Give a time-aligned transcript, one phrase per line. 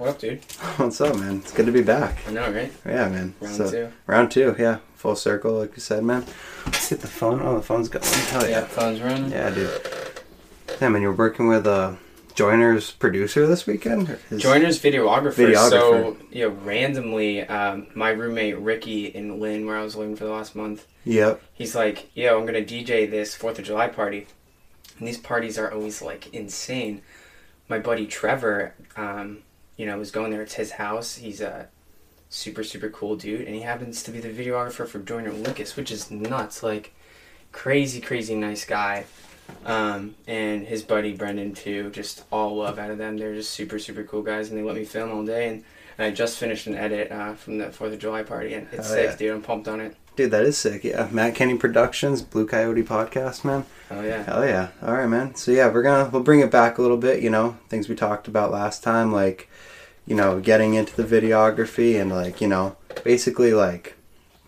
[0.00, 0.42] What up, dude?
[0.78, 1.36] What's up, man?
[1.38, 2.16] It's good to be back.
[2.26, 2.72] I know, right?
[2.86, 3.34] Yeah, man.
[3.38, 3.92] Round So- two.
[4.06, 4.78] Round two, yeah.
[4.94, 6.24] Full circle, like you said, man.
[6.64, 7.42] Let's get the phone.
[7.42, 8.02] Oh, the phone's going.
[8.04, 8.64] Hell Yeah, yeah.
[8.64, 9.30] phone's running.
[9.30, 9.70] Yeah, dude.
[10.80, 11.96] Yeah, man, you're working with uh,
[12.34, 14.18] Joyner's producer this weekend?
[14.38, 15.34] Joyner's videographer.
[15.52, 15.68] Videographer.
[15.70, 20.24] So, you know, randomly, um, my roommate Ricky in Lynn, where I was living for
[20.24, 21.42] the last month, Yep.
[21.52, 24.26] he's like, yo, I'm going to DJ this 4th of July party.
[24.98, 27.02] And these parties are always, like, insane.
[27.68, 29.40] My buddy Trevor, um,
[29.80, 30.42] you know, was going there.
[30.42, 31.16] It's his house.
[31.16, 31.68] He's a
[32.28, 33.46] super, super cool dude.
[33.46, 36.62] And he happens to be the videographer for Joyner Lucas, which is nuts.
[36.62, 36.92] Like,
[37.50, 39.06] crazy, crazy nice guy.
[39.64, 41.88] Um, and his buddy Brendan, too.
[41.92, 43.16] Just all love out of them.
[43.16, 44.50] They're just super, super cool guys.
[44.50, 45.48] And they let me film all day.
[45.48, 45.64] And,
[45.96, 48.52] and I just finished an edit uh, from the 4th of July party.
[48.52, 49.16] And it's Hell sick, yeah.
[49.16, 49.34] dude.
[49.36, 49.96] I'm pumped on it.
[50.14, 50.84] Dude, that is sick.
[50.84, 51.08] Yeah.
[51.10, 53.64] Matt Kenney Productions, Blue Coyote Podcast, man.
[53.90, 54.24] Oh, yeah.
[54.24, 54.68] Hell yeah.
[54.82, 55.36] All right, man.
[55.36, 57.22] So yeah, we're gonna we'll bring it back a little bit.
[57.22, 59.48] You know, things we talked about last time, like
[60.06, 63.96] you know, getting into the videography and like you know, basically like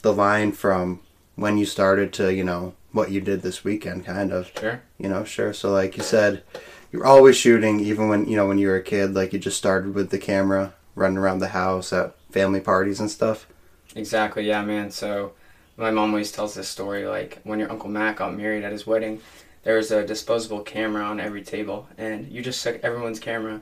[0.03, 1.01] the line from
[1.37, 4.51] when you started to you know what you did this weekend, kind of.
[4.59, 4.83] Sure.
[4.99, 5.53] You know, sure.
[5.53, 6.43] So like you said,
[6.91, 9.15] you're always shooting, even when you know when you were a kid.
[9.15, 13.11] Like you just started with the camera, running around the house at family parties and
[13.11, 13.47] stuff.
[13.95, 14.91] Exactly, yeah, man.
[14.91, 15.33] So
[15.77, 18.87] my mom always tells this story like when your Uncle Mac got married at his
[18.87, 19.21] wedding,
[19.65, 23.61] there was a disposable camera on every table, and you just took everyone's camera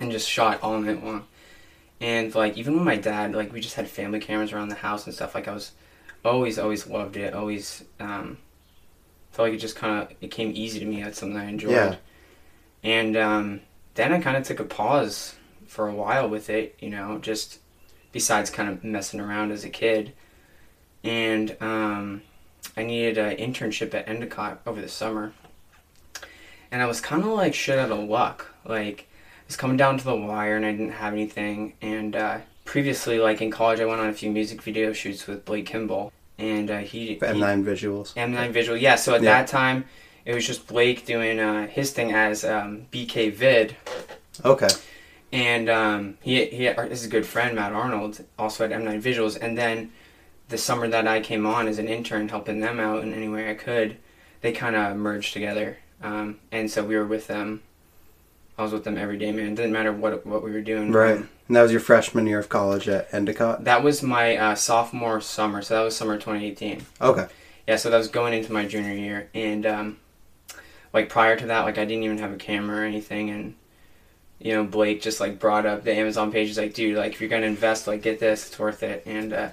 [0.00, 1.26] and just shot all night long.
[2.00, 5.06] And like even with my dad, like we just had family cameras around the house
[5.06, 5.34] and stuff.
[5.34, 5.72] Like I was
[6.24, 7.34] always, always loved it.
[7.34, 8.38] Always um,
[9.30, 11.02] felt like it just kind of it came easy to me.
[11.02, 11.72] That's something I enjoyed.
[11.72, 11.96] Yeah.
[12.82, 13.60] And um,
[13.94, 15.34] then I kind of took a pause
[15.66, 16.76] for a while with it.
[16.80, 17.60] You know, just
[18.10, 20.12] besides kind of messing around as a kid.
[21.04, 22.22] And um,
[22.76, 25.32] I needed an internship at Endicott over the summer.
[26.70, 28.46] And I was kind of like shit out of luck.
[28.64, 29.08] Like,
[29.46, 31.74] was coming down to the wire and I didn't have anything.
[31.82, 35.44] And uh, previously, like in college, I went on a few music video shoots with
[35.44, 36.12] Blake Kimball.
[36.38, 37.06] And uh, he.
[37.08, 38.14] he M9 visuals.
[38.14, 38.96] M9 Visual, yeah.
[38.96, 39.30] So at Yeah.
[39.42, 39.84] that time,
[40.24, 43.76] it was just Blake doing uh, his thing as um, BK Vid.
[44.44, 44.68] Okay.
[45.30, 49.38] And um, he, he is a good friend, Matt Arnold, also at M9 Visuals.
[49.40, 49.92] And then
[50.48, 53.50] the summer that I came on as an intern, helping them out in any way
[53.50, 53.96] I could,
[54.40, 55.78] they kind of merged together.
[56.02, 57.62] Um, and so we were with them.
[58.58, 59.46] I was with them every day, man.
[59.52, 60.92] It didn't matter what what we were doing.
[60.92, 61.16] Right.
[61.16, 63.64] Um, And that was your freshman year of college at Endicott.
[63.64, 66.84] that was my uh, sophomore summer, so that was summer 2018.
[67.00, 67.26] Okay.
[67.66, 69.98] Yeah, so that was going into my junior year, and um,
[70.92, 73.54] like prior to that, like I didn't even have a camera or anything, and
[74.40, 76.48] you know Blake just like brought up the Amazon page.
[76.48, 79.32] He's like, dude, like if you're gonna invest, like get this, it's worth it, and
[79.32, 79.48] uh,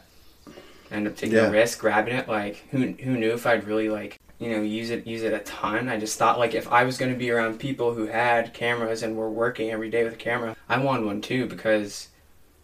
[0.91, 1.47] I ended up taking Yeah.
[1.47, 2.27] a risk, grabbing it.
[2.27, 5.39] Like who who knew if I'd really like you know use it use it a
[5.39, 5.89] ton.
[5.89, 9.15] I just thought like if I was gonna be around people who had cameras and
[9.15, 12.07] were working every day with a camera, I wanted one too because.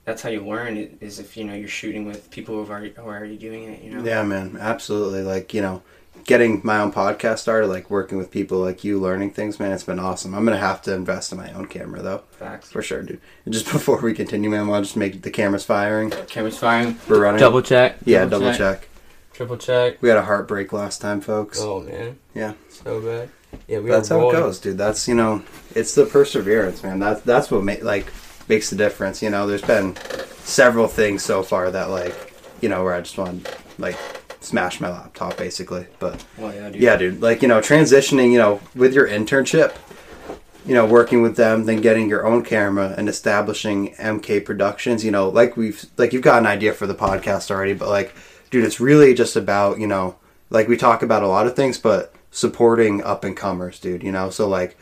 [0.06, 2.92] That's how you learn is if you know you're shooting with people who, have already,
[2.92, 3.82] who are already doing it.
[3.82, 4.04] You know.
[4.04, 5.24] Yeah, man, absolutely.
[5.24, 5.82] Like you know,
[6.26, 9.84] getting my own podcast started, like working with people like you, learning things, man, it's
[9.84, 10.34] been awesome.
[10.34, 12.72] I'm gonna have to invest in my own camera though, Facts.
[12.72, 13.22] for sure, dude.
[13.46, 16.12] And just before we continue, man, I'll just make the cameras firing.
[16.28, 17.00] Camera's firing.
[17.08, 17.40] We're running.
[17.40, 17.98] Double check.
[18.06, 18.88] yeah, double check.
[19.36, 20.02] Triple check.
[20.02, 21.60] We had a heartbreak last time, folks.
[21.62, 22.18] Oh man.
[22.34, 22.54] Yeah.
[22.70, 23.30] So bad.
[23.68, 24.78] Yeah, we that's how it goes, dude.
[24.78, 25.44] That's you know,
[25.76, 27.00] it's the perseverance, man.
[27.00, 28.08] That's that's what ma- like
[28.48, 29.22] makes the difference.
[29.22, 29.96] You know, there's been
[30.44, 33.98] several things so far that like you know where I just want like
[34.46, 36.24] smash my laptop basically, but.
[36.38, 36.82] Well, yeah, dude.
[36.82, 37.22] Yeah, dude.
[37.22, 39.76] Like, you know, transitioning, you know, with your internship,
[40.66, 45.12] you know, working with them, then getting your own camera and establishing MK Productions, you
[45.12, 48.16] know, like we've, like you've got an idea for the podcast already, but like,
[48.56, 50.16] dude, it's really just about, you know,
[50.50, 54.14] like we talk about a lot of things, but supporting up and comers, dude, you
[54.14, 54.30] know?
[54.30, 54.78] So, like,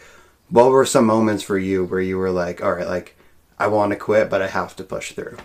[0.50, 3.16] what were some moments for you where you were like, all right, like,
[3.58, 5.38] I want to quit, but I have to push through?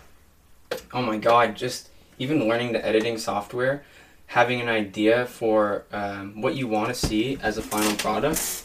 [0.93, 1.89] Oh my god, just
[2.19, 3.83] even learning the editing software,
[4.27, 8.63] having an idea for um, what you want to see as a final product.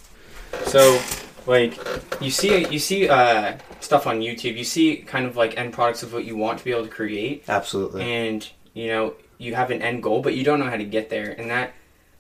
[0.66, 1.00] So,
[1.48, 1.80] like,
[2.20, 4.58] you see, you see uh, stuff on YouTube.
[4.58, 6.90] You see kind of like end products of what you want to be able to
[6.90, 7.46] create.
[7.48, 8.02] Absolutely.
[8.02, 11.10] and you know you have an end goal but you don't know how to get
[11.10, 11.74] there and that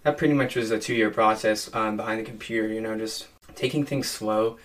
[0.03, 3.27] that pretty much was a two year process um, behind the computer you know just
[3.55, 4.57] taking things slow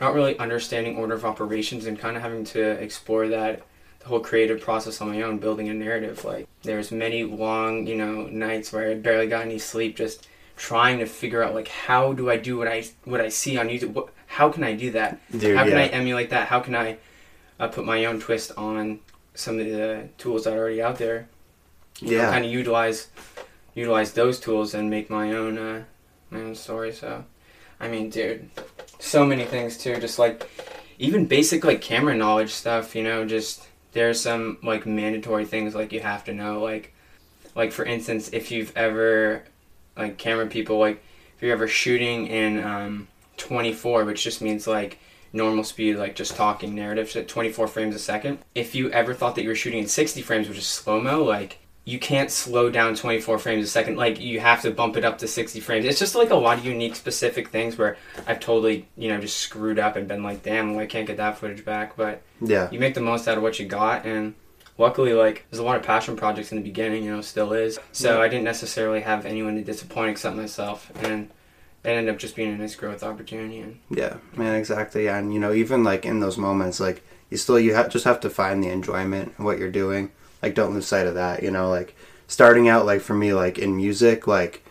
[0.00, 3.62] not really understanding order of operations and kind of having to explore that
[4.00, 7.96] the whole creative process on my own building a narrative like there's many long you
[7.96, 12.12] know nights where i barely got any sleep just trying to figure out like how
[12.12, 14.90] do i do what i what i see on youtube what, how can i do
[14.90, 15.84] that Dude, how can yeah.
[15.84, 16.48] I emulate that?
[16.48, 16.98] How can I
[17.58, 19.00] uh, put my own twist on
[19.34, 21.28] some of the tools that are already out there?
[22.00, 22.26] You Yeah.
[22.26, 23.08] know, kind of utilize
[23.74, 25.84] utilize those tools and make my own uh,
[26.30, 26.92] my own story.
[26.92, 27.24] So,
[27.80, 28.50] I mean, dude,
[28.98, 29.96] so many things too.
[29.98, 30.48] Just like
[30.98, 32.94] even basic like camera knowledge stuff.
[32.94, 36.60] You know, just there's some like mandatory things like you have to know.
[36.60, 36.92] Like,
[37.54, 39.44] like for instance, if you've ever
[39.96, 41.02] like camera people like
[41.36, 44.98] if you're ever shooting in um, 24, which just means like
[45.32, 48.38] normal speed, like just talking narratives at 24 frames a second.
[48.54, 51.24] If you ever thought that you were shooting in 60 frames, which is slow mo,
[51.24, 53.96] like you can't slow down 24 frames a second.
[53.96, 55.84] Like you have to bump it up to 60 frames.
[55.84, 57.96] It's just like a lot of unique, specific things where
[58.26, 61.36] I've totally, you know, just screwed up and been like, damn, I can't get that
[61.38, 61.96] footage back.
[61.96, 62.70] But Yeah.
[62.70, 64.34] you make the most out of what you got and
[64.76, 67.78] luckily like there's a lot of passion projects in the beginning you know still is
[67.92, 68.22] so Yeah.
[68.24, 71.30] i didn't necessarily have anyone to disappoint except myself and
[71.84, 75.06] it ended up just being a nice growth opportunity and Yeah, man, exactly.
[75.06, 78.18] And you know, even like in those moments, like you still you ha- just have
[78.20, 80.10] to find the enjoyment in what you're doing.
[80.44, 81.42] Like, don't lose sight of that.
[81.42, 81.94] You know, like
[82.26, 84.64] starting out, like for me, like in music, like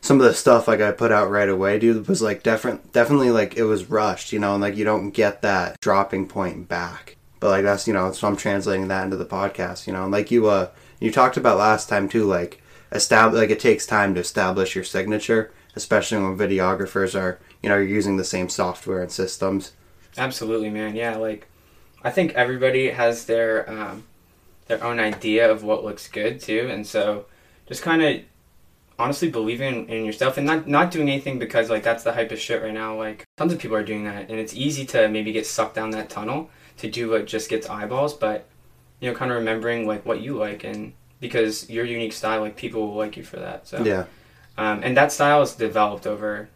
[0.00, 2.92] some of the stuff like I put out right away, dude, was like different.
[2.92, 4.32] Definitely, like it was rushed.
[4.32, 7.16] You know, and like you don't get that dropping point back.
[7.40, 9.86] But like that's you know, so I'm translating that into the podcast.
[9.86, 10.70] You know, and like you uh
[11.00, 14.84] you talked about last time too, like establish like it takes time to establish your
[14.84, 19.72] signature especially when videographers are you know you're using the same software and systems
[20.16, 21.46] absolutely man yeah like
[22.02, 24.04] i think everybody has their um,
[24.68, 26.68] their own idea of what looks good too.
[26.70, 27.26] And so
[27.66, 28.22] just kind of
[28.98, 32.38] honestly believing in yourself and not not doing anything because like that's the hype of
[32.38, 32.96] shit right now.
[32.96, 34.30] Like tons of people are doing that.
[34.30, 37.68] And it's easy to maybe get sucked down that tunnel to do what just gets
[37.68, 38.46] eyeballs but
[39.00, 42.56] you know kind of remembering like what you like and because your unique style like
[42.56, 43.82] people will like you for that so.
[43.82, 44.04] Yeah.
[44.56, 46.48] Um, and that style is developed over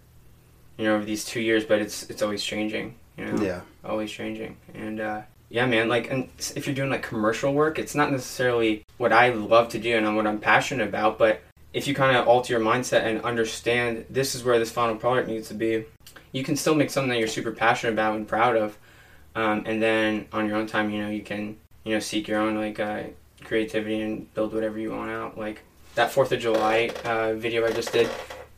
[0.78, 3.42] you know over these two years but it's it's always changing you know?
[3.42, 3.60] Yeah.
[3.84, 4.56] Always changing.
[4.74, 8.84] And uh yeah man like and if you're doing like commercial work it's not necessarily
[8.96, 11.42] what i love to do and what i'm passionate about but
[11.74, 15.28] if you kind of alter your mindset and understand this is where this final product
[15.28, 15.84] needs to be
[16.32, 18.78] you can still make something that you're super passionate about and proud of
[19.34, 22.40] um, and then on your own time you know you can you know seek your
[22.40, 23.02] own like uh,
[23.44, 25.36] creativity and build whatever you want out.
[25.36, 25.62] Like
[25.94, 28.08] that fourth of july uh, video i just did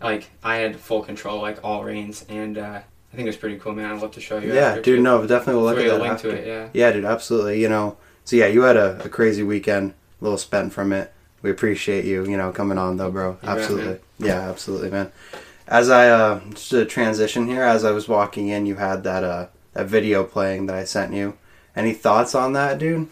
[0.00, 2.80] like i had full control like all reins and uh,
[3.14, 3.92] i think it's pretty cool man.
[3.92, 5.00] I'd love to show you yeah dude too.
[5.00, 6.32] no definitely we'll look at that link after.
[6.32, 6.68] to it yeah.
[6.72, 7.96] Yeah dude absolutely you know.
[8.24, 11.12] So yeah you had a, a crazy weekend a little spent from it.
[11.42, 13.38] We appreciate you you know coming on though bro.
[13.42, 14.00] You absolutely man.
[14.18, 15.12] yeah absolutely man.
[15.68, 19.22] As i uh just a transition here as i was walking in you had that
[19.22, 21.38] uh that video playing that i sent you.
[21.76, 23.08] Any thoughts on that dude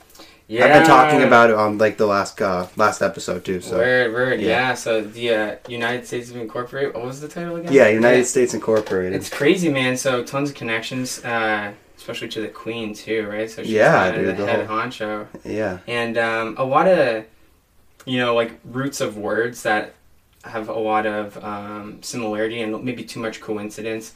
[0.48, 3.76] yeah i've been talking about it on like the last uh last episode too so
[3.78, 4.48] Word, word, yeah.
[4.48, 4.74] yeah.
[4.74, 6.94] So the uh, United States of Incorporated.
[6.94, 7.72] What was the title again?
[7.72, 9.96] yeah united states incorporated It's crazy, man.
[9.96, 13.48] So tons of connections, uh, especially to the Queen too, right?
[13.50, 16.64] So she's Yeah, kind of dude, the the head whole- honcho, yeah and um, a
[16.64, 17.24] lot of,
[18.04, 19.94] you know, like roots of words that
[20.44, 24.12] have a lot of um, similarity and maybe too much coincidence.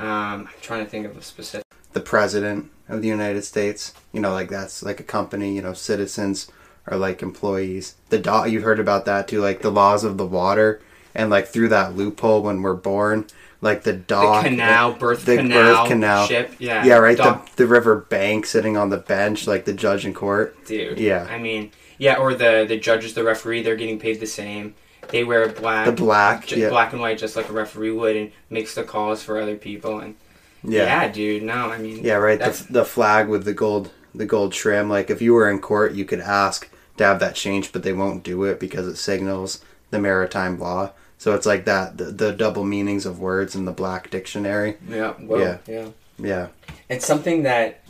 [0.00, 1.64] Um, I'm trying to think of a specific.
[1.92, 3.92] The president of the United States.
[4.12, 5.54] You know, like that's like a company.
[5.54, 6.50] You know, citizens
[6.86, 7.94] are like employees.
[8.08, 10.80] The dog you heard about that too, like the laws of the water,
[11.14, 13.26] and like through that loophole when we're born,
[13.60, 16.26] like the The dog canal, birth the canal, birth canal.
[16.26, 16.54] ship.
[16.58, 16.84] Yeah.
[16.84, 17.16] Yeah, right.
[17.16, 20.56] Doc- The the river bank sitting on the bench, like the judge in court.
[20.66, 20.98] dude.
[20.98, 21.26] Yeah.
[21.30, 24.74] I mean, yeah, or the the judges, the referee, they're getting paid the same.
[25.08, 28.30] They wear black, The black, yeah, black and white, just like a referee would, and
[28.48, 29.98] makes the calls for other people.
[29.98, 30.14] And
[30.62, 32.38] yeah, yeah, dude, no, I mean, yeah, right.
[32.38, 34.88] That's- The the flag with the gold the gold trim.
[34.88, 37.92] Like if you were in court, you could ask to have that changed, but they
[37.92, 40.92] won't do it because it signals the maritime law.
[41.18, 44.76] So it's like that the, the double meanings of words in the black dictionary.
[44.88, 45.58] yeah, whoa, Yeah.
[45.66, 45.88] yeah,
[46.18, 46.46] Yeah,
[46.88, 47.80] It's something that,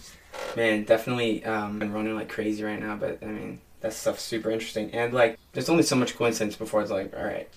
[0.56, 2.96] man, definitely um, been running like crazy right now.
[2.96, 6.82] But I mean, that stuff's super interesting, and like, there's only so much coincidence before
[6.82, 7.48] it's like, all right,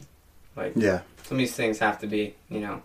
[0.55, 2.81] like yeah, some of these things have to be, you know,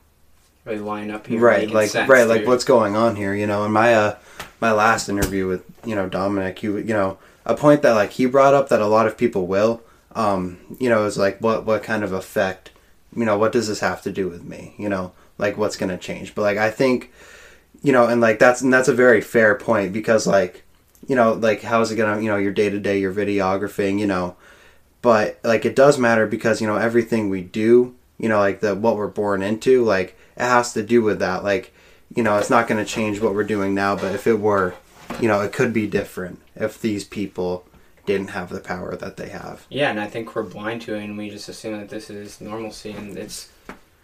[0.68, 1.70] really line up here, right.
[1.70, 3.34] Like sense, right, like what's going on here?
[3.34, 4.16] You know, in my uh
[4.60, 8.26] my last interview with you know Dominic, you you know a point that like he
[8.26, 9.82] brought up that a lot of people will,
[10.14, 12.70] um, you know, is like what what kind of effect,
[13.16, 14.74] you know, what does this have to do with me?
[14.78, 16.34] You know, like what's gonna change?
[16.34, 17.12] But like I think,
[17.82, 20.64] you know, and like that's and that's a very fair point because like,
[21.06, 23.98] you know, like how is it gonna you know your day to day your videographing,
[23.98, 24.36] you know,
[25.02, 28.74] but like it does matter because you know everything we do you know like the
[28.74, 31.74] what we're born into like it has to do with that like
[32.14, 34.74] you know it's not going to change what we're doing now but if it were
[35.20, 37.64] you know it could be different if these people
[38.08, 41.04] didn't have the power that they have Yeah, and I think we're blind to it,
[41.04, 43.50] and we just assume that this is normalcy, and it's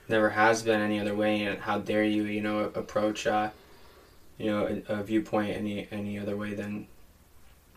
[0.09, 1.45] never has been any other way.
[1.45, 3.49] And how dare you, you know, approach, uh,
[4.37, 6.87] you know, a, a viewpoint any any other way than,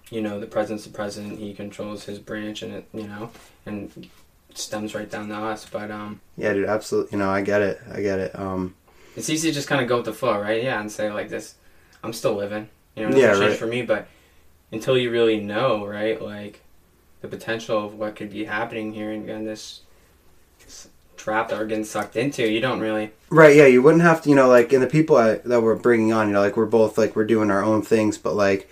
[0.10, 1.40] you know, the president's the president.
[1.40, 3.32] He controls his branch, and it, you know,
[3.66, 4.10] and
[4.58, 5.66] stems right down to us.
[5.70, 8.76] But um, yeah dude absolutely you know i get it i get it um
[9.18, 10.64] it's easy to just kind of go with the flow, right?
[10.64, 11.56] Yeah, and say like this.
[12.04, 12.70] I'm still living.
[12.96, 13.58] You know, nothing Yeah, changed right.
[13.58, 13.82] for me.
[13.82, 14.08] But
[14.72, 16.62] until you really know, right, like
[17.22, 19.82] the potential of what could be happening here and in this,
[20.64, 23.12] this trap that we're getting sucked into, you don't really.
[23.32, 25.76] Right, yeah, you wouldn't have to, you know, like, in the people I, that we're
[25.76, 28.70] bringing on, you know, like, we're both, like, we're doing our own things, but, like,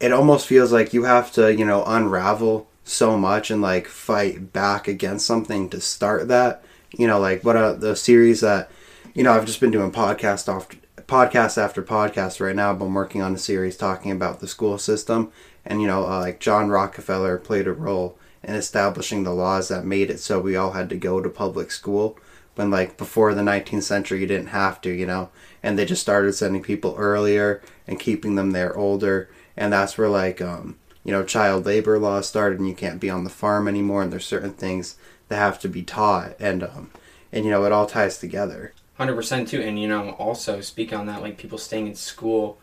[0.00, 4.52] it almost feels like you have to, you know, unravel so much and, like, fight
[4.52, 6.64] back against something to start that.
[6.92, 8.70] You know, like, what a, the series that,
[9.14, 10.76] you know, I've just been doing podcast after,
[11.06, 12.70] podcast after podcast right now.
[12.70, 15.32] I've been working on a series talking about the school system,
[15.64, 19.84] and, you know, uh, like, John Rockefeller played a role in establishing the laws that
[19.84, 22.18] made it so we all had to go to public school
[22.54, 25.30] when like before the 19th century you didn't have to you know
[25.62, 30.08] and they just started sending people earlier and keeping them there older and that's where
[30.08, 33.68] like um you know child labor laws started and you can't be on the farm
[33.68, 34.96] anymore and there's certain things
[35.28, 36.90] that have to be taught and um
[37.32, 40.92] and you know it all ties together Hundred percent too, and you know, also speak
[40.92, 42.58] on that, like people staying in school,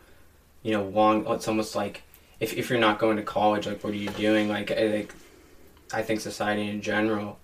[0.63, 1.27] you know, long.
[1.27, 2.03] It's almost like
[2.39, 4.48] if, if you're not going to college, like what are you doing?
[4.48, 5.13] Like, I, like,
[5.93, 7.38] I think society in general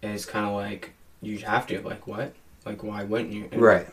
[0.00, 1.82] is kind of like you have to.
[1.82, 2.32] Like, what?
[2.64, 3.50] Like, why wouldn't you?
[3.52, 3.86] And- right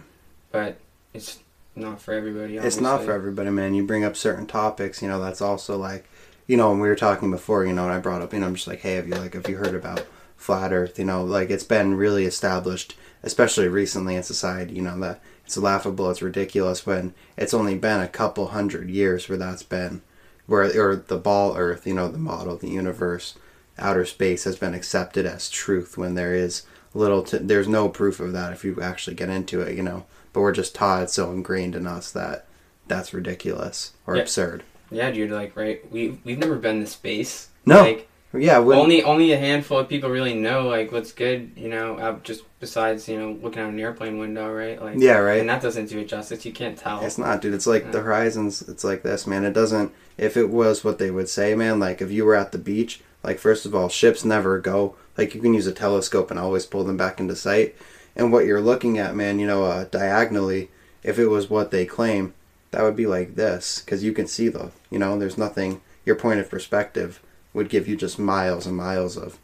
[0.54, 0.78] But
[1.14, 1.40] it's
[1.76, 2.56] not for everybody.
[2.56, 6.06] it's not for everybody man you bring up certain topics you know that's also like
[6.48, 8.48] you know when we were talking before you know and i brought up you know
[8.48, 11.24] i'm just like hey have you like have you heard about flat earth you know?
[11.24, 16.22] Like it's been really established especially recently in society you know that it's laughable it's
[16.22, 20.02] ridiculous when it's only been a couple hundred years where that's been
[20.46, 23.36] where or the ball earth you know the model the universe
[23.78, 28.20] outer space has been accepted as truth when there is little to there's no proof
[28.20, 30.06] of that if you actually get into it you know?
[30.34, 32.48] But we're just taught it's so ingrained in us that
[32.88, 35.32] that's ridiculous or absurd Yeah, dude.
[35.32, 35.90] Like, right?
[35.92, 37.50] We we've never been to space.
[37.66, 37.82] No.
[37.82, 41.52] Like, yeah when, only only a handful of people really know like what's good.
[41.56, 44.82] You know, uh, just besides you know looking out an airplane window, right?
[44.82, 46.46] Like, yeah right and that doesn't do it justice.
[46.46, 47.04] You can't tell.
[47.04, 47.54] It's not, dude.
[47.54, 48.62] It's like the horizons.
[48.64, 49.46] It's like this, man.
[49.46, 49.92] It doesn't.
[50.18, 53.02] If it was what they would say, man, like if you were at the beach,
[53.24, 54.96] like first of all, ships never go.
[55.18, 57.76] Like you can use a telescope and always pull them back into sight.
[58.16, 60.70] And what you're looking at, man, you know, uh, diagonally,
[61.02, 62.34] if it was what they claim,
[62.72, 65.82] that would be like this, because you can see the, you know, there's nothing.
[66.06, 67.20] Your point of perspective
[67.52, 69.40] would give you just miles and miles of,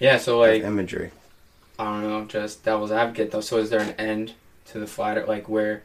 [0.00, 1.10] Yeah, so of like imagery.
[1.78, 3.42] I don't know, just devil's advocate though.
[3.42, 4.32] So is there an end
[4.66, 5.82] to the flat Like where?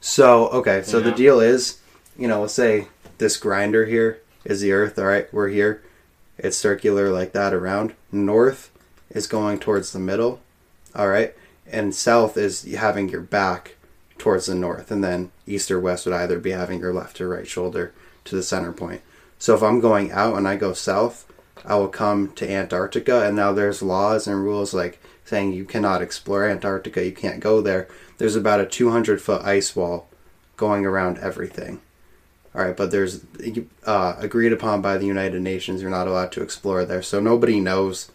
[0.00, 1.80] So okay, so the deal is,
[2.16, 2.88] you know, let's say
[3.18, 4.98] this grinder here is the Earth.
[4.98, 5.82] All right, we're here.
[6.38, 7.94] It's circular like that around.
[8.10, 8.70] North
[9.10, 10.40] is going towards the middle.
[10.94, 11.34] All right,
[11.66, 13.76] and south is having your back
[14.16, 17.28] towards the north, and then east or west would either be having your left or
[17.28, 17.92] right shoulder
[18.28, 19.02] to the center point.
[19.38, 21.26] So if I'm going out and I go south,
[21.64, 26.02] I will come to Antarctica, and now there's laws and rules like saying you cannot
[26.02, 27.88] explore Antarctica, you can't go there.
[28.16, 30.08] There's about a 200 foot ice wall
[30.56, 31.80] going around everything.
[32.54, 33.24] All right, but there's
[33.84, 37.60] uh, agreed upon by the United Nations you're not allowed to explore there, so nobody
[37.60, 38.10] knows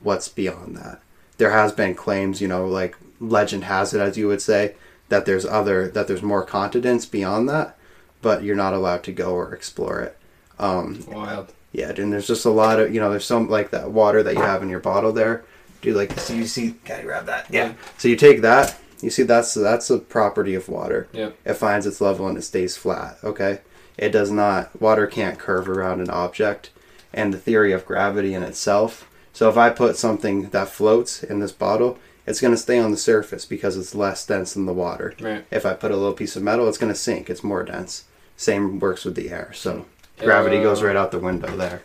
[0.00, 1.00] what's beyond that.
[1.38, 4.74] There has been claims, you know, like legend has it, as you would say,
[5.08, 7.78] that there's other that there's more continents beyond that,
[8.22, 10.16] but you're not allowed to go or explore it.
[10.58, 11.52] Um, Wild.
[11.72, 14.34] yeah, and there's just a lot of you know, there's some like that water that
[14.34, 15.44] you have in your bottle there.
[15.82, 17.46] Do like so you see, gotta grab that.
[17.50, 17.74] Yeah.
[17.98, 21.08] So you take that, you see that's that's a property of water.
[21.12, 21.30] Yeah.
[21.44, 23.18] It finds its level and it stays flat.
[23.22, 23.60] Okay.
[23.98, 24.78] It does not.
[24.80, 26.70] Water can't curve around an object,
[27.14, 29.08] and the theory of gravity in itself.
[29.32, 32.90] So if I put something that floats in this bottle, it's going to stay on
[32.90, 35.14] the surface because it's less dense than the water.
[35.20, 35.44] Right.
[35.50, 37.30] If I put a little piece of metal, it's going to sink.
[37.30, 38.04] It's more dense.
[38.36, 39.50] Same works with the air.
[39.54, 39.86] So
[40.18, 41.82] gravity goes Uh, right out the window there.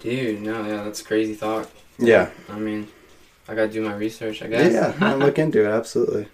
[0.00, 1.70] Dude, no, yeah, that's a crazy thought.
[1.98, 2.30] Yeah.
[2.48, 2.88] I mean,
[3.48, 4.72] I gotta do my research, I Yeah, guess.
[4.72, 4.94] yeah.
[5.00, 5.68] man, look into it.
[5.70, 6.28] Absolutely.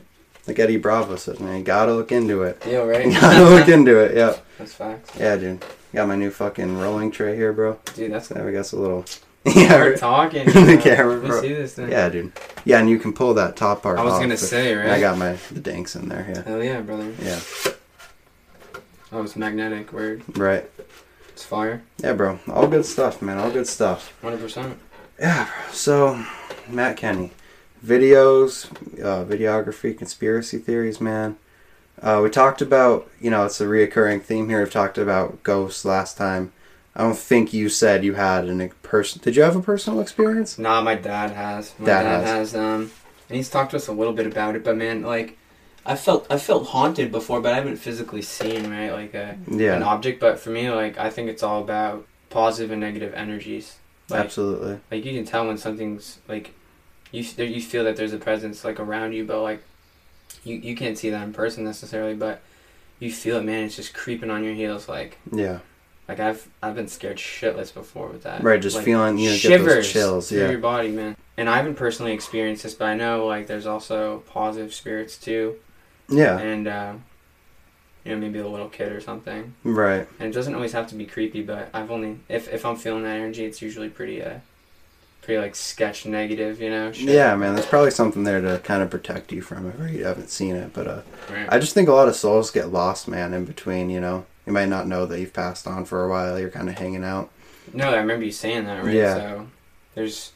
[0.47, 2.63] Like Eddie Bravo says, man, you gotta look into it.
[2.67, 3.07] Yeah, right.
[3.07, 4.17] You gotta look into it.
[4.17, 4.37] Yeah.
[4.59, 5.11] That's facts.
[5.19, 5.65] Yeah, dude.
[5.93, 7.79] Got my new fucking rolling tray here, bro.
[7.95, 9.05] Dude, that's There we got a little.
[9.55, 10.45] yeah, Start talking.
[10.47, 11.91] The camera, Let me see this thing.
[11.91, 12.33] yeah, dude.
[12.65, 13.99] Yeah, and you can pull that top part.
[13.99, 14.91] I was off, gonna say, right?
[14.91, 16.27] I got my the dinks in there.
[16.29, 17.13] Yeah, Hell yeah, brother.
[17.23, 17.41] yeah,
[19.13, 19.93] Oh, it's magnetic.
[19.93, 20.23] Word.
[20.37, 20.69] right.
[21.29, 21.83] It's fire.
[21.99, 22.39] Yeah, bro.
[22.49, 23.39] All good stuff, man.
[23.39, 24.13] All good stuff.
[24.23, 24.79] Hundred percent.
[25.19, 25.73] Yeah, bro.
[25.73, 26.25] So,
[26.69, 27.33] Matt Kenney,
[27.85, 28.71] videos,
[29.03, 31.37] uh, videography, conspiracy theories, man.
[32.03, 34.59] Uh, we talked about, you know, it's a reoccurring theme here.
[34.61, 36.53] We've talked about ghosts last time.
[36.97, 39.21] I don't think you said you had an person.
[39.23, 40.59] Did you have a personal experience?
[40.59, 41.75] Nah, my dad has.
[41.79, 42.53] My Dad dad, has.
[42.53, 42.55] has.
[42.57, 42.91] Um,
[43.29, 44.65] and he's talked to us a little bit about it.
[44.65, 45.37] But man, like,
[45.85, 49.83] I felt I felt haunted before, but I haven't physically seen right like a an
[49.83, 50.21] object.
[50.21, 53.77] But for me, like, I think it's all about positive and negative energies.
[54.09, 54.79] Like, absolutely.
[54.91, 56.55] like you can tell when something's like
[57.11, 59.65] you there you feel that there's a presence like around you but like
[60.45, 62.41] you you can't see that in person necessarily but
[63.01, 63.65] you feel it, man.
[63.65, 65.59] It's just creeping on your heels, like Yeah.
[66.09, 68.43] Like I've I've been scared shitless before with that.
[68.43, 70.29] Right, just Like, feeling you know shivers chills.
[70.29, 70.51] through Yeah.
[70.51, 71.17] your body, man.
[71.37, 75.57] And I haven't personally experienced this, but I know like there's also positive spirits too,
[76.09, 76.39] Yeah.
[76.39, 76.93] and uh,
[78.05, 79.55] you know maybe a little kid or something.
[79.65, 80.07] Right.
[80.21, 83.03] And it doesn't always have to be creepy, but I've only if if I'm feeling
[83.03, 84.39] that energy, it's usually pretty uh
[85.23, 86.93] pretty like sketch negative, you know.
[86.93, 87.09] shit.
[87.09, 87.57] Yeah, man.
[87.57, 90.55] There's probably something there to kind of protect you from it, or you haven't seen
[90.55, 90.73] it.
[90.73, 91.49] But uh, Right.
[91.51, 93.91] I just think a lot of souls get lost, man, in between.
[93.91, 96.39] You know, you might not know that you've passed on for a while.
[96.39, 97.31] You're kind of hanging out.
[97.73, 98.95] No, I remember you saying that, right?
[98.95, 99.15] Yeah.
[99.15, 99.47] So
[99.95, 100.33] there's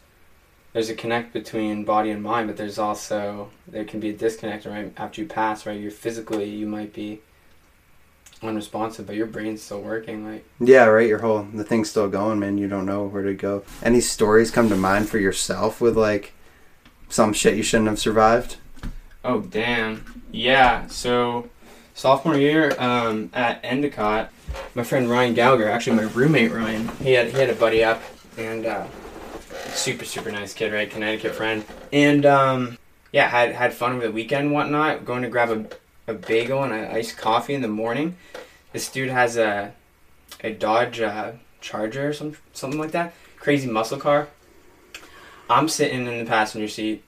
[0.73, 4.67] there's a connect between body and mind, but there's also there can be a disconnect,
[4.67, 4.93] right?
[4.97, 5.81] After you pass, right?
[5.81, 7.21] You're physically you might be
[8.43, 10.27] unresponsive, but your brain's still working.
[10.27, 11.09] Like Yeah, right.
[11.09, 12.59] Your whole the thing's still going, man.
[12.59, 13.63] You don't know where to go.
[13.83, 16.33] Any stories come to mind for yourself with like
[17.09, 18.57] some shit you shouldn't have survived?
[19.25, 20.23] Oh damn.
[20.33, 21.49] Yeah, so
[22.01, 24.33] sophomore year um, at Endicott,
[24.75, 28.01] my friend Ryan Gallagher, actually my roommate Ryan, he had he had a buddy up
[28.39, 28.87] and uh,
[29.75, 30.91] super super nice kid, right?
[30.91, 31.63] Connecticut friend.
[31.93, 32.79] And um,
[33.13, 36.73] yeah, had had fun over the weekend whatnot, going to grab a, a bagel and
[36.73, 38.17] an iced coffee in the morning.
[38.73, 39.75] This dude has a
[40.43, 43.13] a Dodge uh, Charger or some something like that.
[43.37, 44.29] Crazy muscle car.
[45.51, 47.05] I'm sitting in the passenger seat.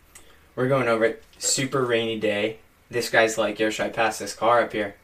[0.54, 1.24] We're going over it.
[1.38, 2.58] Super rainy day.
[2.92, 4.94] This guy's like, "Yo, should I pass this car up here?"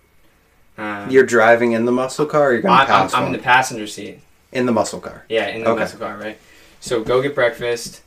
[0.77, 2.49] Um, You're driving in the muscle car.
[2.49, 4.21] Or you're gonna I, I'm, pass I'm in the passenger seat.
[4.53, 5.25] in the muscle car.
[5.29, 5.81] Yeah, in the Okay.
[5.81, 6.39] muscle car, right?
[6.81, 8.03] So go get breakfast.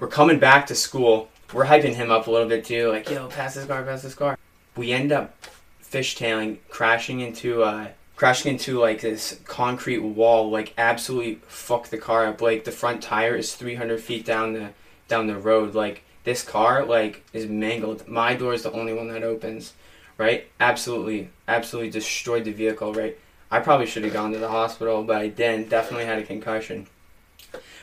[0.00, 1.28] We're coming back to school.
[1.52, 4.14] We're hyping him up a little bit too, like, yo, pass this car, pass this
[4.14, 4.38] car.
[4.76, 5.34] We end up
[5.82, 12.26] fishtailing, crashing into uh crashing into like this concrete wall, like absolutely fuck the car
[12.26, 12.40] up.
[12.40, 14.70] Like the front tire is three hundred feet down the
[15.08, 15.74] down the road.
[15.74, 18.06] Like this car like is mangled.
[18.06, 19.72] My door is the only one that opens.
[20.18, 20.46] Right?
[20.60, 23.16] Absolutely, absolutely destroyed the vehicle, right?
[23.50, 25.70] I probably should have gone to the hospital, but I didn't.
[25.70, 26.86] Definitely had a concussion.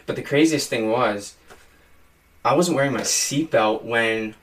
[0.05, 1.35] But the craziest thing was,
[2.43, 4.35] I wasn't wearing my seatbelt when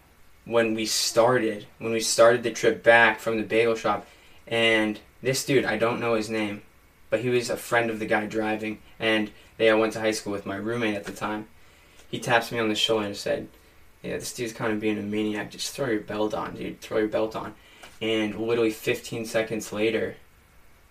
[0.44, 4.05] when we started when we started the trip back from the bagel shop,
[4.48, 6.62] and this dude I don't know his name,
[7.09, 10.11] but he was a friend of the guy driving, and they I went to high
[10.11, 11.46] school with my roommate at the time.
[12.11, 13.48] He taps me on the shoulder and said,
[14.02, 15.50] "Yeah, this dude's kind of being a maniac.
[15.50, 16.80] Just throw your belt on, dude.
[16.80, 17.54] Throw your belt on."
[18.00, 20.16] And literally 15 seconds later,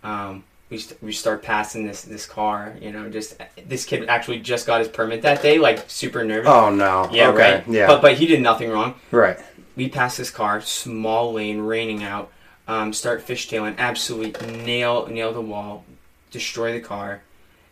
[0.03, 2.75] um, we, st- we start passing this this car.
[2.81, 6.49] You know, just this kid actually just got his permit that day, like super nervous.
[6.49, 7.09] Oh no.
[7.11, 7.55] yeah, okay.
[7.55, 7.67] right.
[7.67, 7.87] Yeah.
[7.87, 8.95] But but he did nothing wrong.
[9.11, 9.37] right.
[9.75, 12.31] We pass this car, small lane, raining out.
[12.67, 15.83] Um, start fishtailing, absolutely nail nail the wall,
[16.29, 17.21] destroy the car,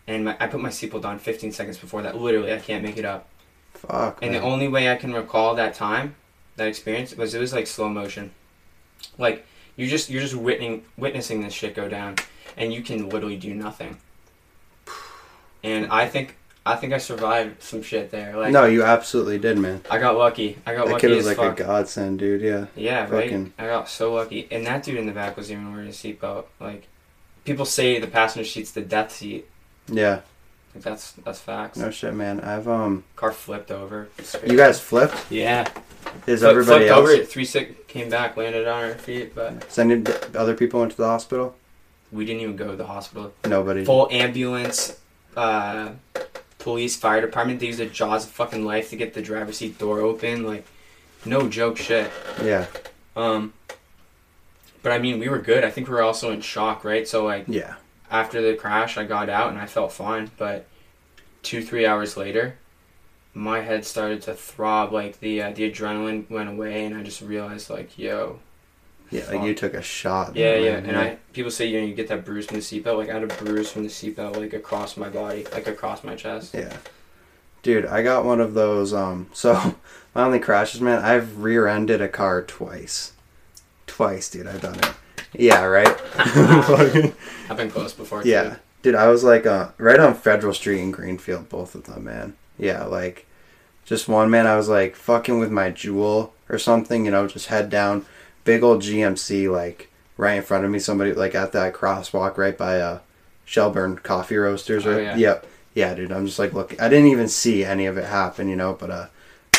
[0.07, 2.17] and my, I put my seatbelt on 15 seconds before that.
[2.17, 3.27] Literally, I can't make it up.
[3.73, 4.19] Fuck.
[4.21, 6.15] And the only way I can recall that time,
[6.57, 8.31] that experience, was it was like slow motion.
[9.17, 12.15] Like you just you're just witnessing witnessing this shit go down,
[12.57, 13.97] and you can literally do nothing.
[15.63, 18.35] And I think I think I survived some shit there.
[18.35, 19.81] Like no, you absolutely did, man.
[19.89, 20.57] I got lucky.
[20.65, 21.59] I got That lucky kid was as like fuck.
[21.59, 22.41] a godsend, dude.
[22.41, 22.65] Yeah.
[22.75, 23.51] Yeah, right.
[23.57, 26.45] I got so lucky, and that dude in the back wasn't even wearing a seatbelt.
[26.59, 26.87] Like
[27.45, 29.47] people say, the passenger seat's the death seat.
[29.87, 30.21] Yeah.
[30.75, 31.77] Like that's that's facts.
[31.77, 32.39] No shit, man.
[32.41, 33.03] I've um.
[33.15, 34.09] Car flipped over.
[34.45, 35.31] You guys flipped.
[35.31, 35.67] Yeah.
[36.27, 37.09] Is Flip- everybody flipped else?
[37.09, 37.23] over.
[37.25, 40.03] Three six came back, landed on our feet, but any
[40.35, 41.55] other people into the hospital?
[42.11, 43.31] we didn't even go to the hospital.
[43.45, 43.85] Nobody.
[43.85, 44.99] Full ambulance,
[45.37, 45.91] uh,
[46.57, 47.59] police, fire department.
[47.59, 50.43] They used the jaws of fucking life to get the driver's seat door open.
[50.43, 50.65] Like,
[51.23, 52.09] no joke shit.
[52.43, 52.65] Yeah.
[53.15, 53.53] Um,
[54.81, 55.63] but I mean, we were good.
[55.63, 57.07] I think we were also in shock, right?
[57.07, 57.75] So like Yeah.
[58.11, 60.31] After the crash, I got out and I felt fine.
[60.37, 60.65] But
[61.43, 62.55] two three hours later,
[63.33, 64.91] my head started to throb.
[64.91, 68.39] Like the uh, the adrenaline went away, and I just realized like, yo,
[69.09, 69.25] Yeah.
[69.31, 70.35] Like you took a shot.
[70.35, 70.75] yeah, yeah.
[70.77, 72.97] And I people say you know you get that bruise from the seatbelt.
[72.97, 76.15] Like I had a bruise from the seatbelt like across my body, like across my
[76.15, 76.53] chest.
[76.53, 76.75] Yeah.
[77.61, 78.93] Dude, I got one of those.
[78.93, 79.29] Um.
[79.33, 79.75] So
[80.15, 81.03] my only crashes, man.
[81.03, 83.13] I've rear-ended a car twice.
[83.85, 84.47] Twice, dude.
[84.47, 84.91] I've done it.
[85.37, 85.63] Yeah.
[85.63, 85.95] Right.
[87.49, 88.23] I've been close before.
[88.23, 88.55] Yeah, Too.
[88.83, 92.35] dude, I was like uh, right on Federal Street in Greenfield, both of them, man.
[92.57, 93.25] Yeah, like
[93.85, 97.47] just one man, I was like fucking with my Juul or something, you know, just
[97.47, 98.05] head down,
[98.43, 100.79] big old GMC like right in front of me.
[100.79, 102.99] Somebody like at that crosswalk right by uh
[103.45, 105.03] Shelburne Coffee Roasters, Oh, right?
[105.03, 105.15] yeah.
[105.15, 106.11] Yep, yeah, dude.
[106.11, 106.79] I'm just like look.
[106.81, 109.05] I didn't even see any of it happen, you know, but uh,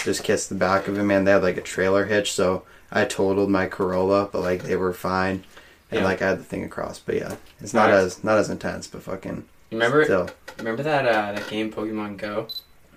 [0.04, 1.24] just kissed the back of it, man.
[1.24, 4.92] They had like a trailer hitch, so I totaled my Corolla, but like they were
[4.92, 5.44] fine.
[5.90, 6.05] And Yeah.
[6.05, 9.03] like I had the thing across, but yeah, it's not as not as intense, but
[9.03, 12.46] fucking remember still, remember that uh, that game Pokemon Go?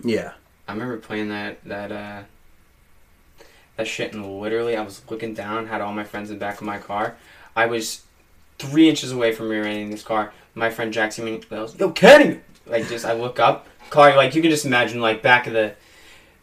[0.03, 0.33] yeah,
[0.67, 2.21] I remember playing that that uh
[3.77, 6.57] that shit and literally I was looking down, had all my friends in the back
[6.61, 7.15] of my car.
[7.55, 8.03] I was
[8.59, 10.31] three inches away from rear-ending this car.
[10.55, 14.41] My friend Jackson me goes, "Yo, Kenney!" Like just I look up, car like you
[14.41, 15.73] can just imagine like back of the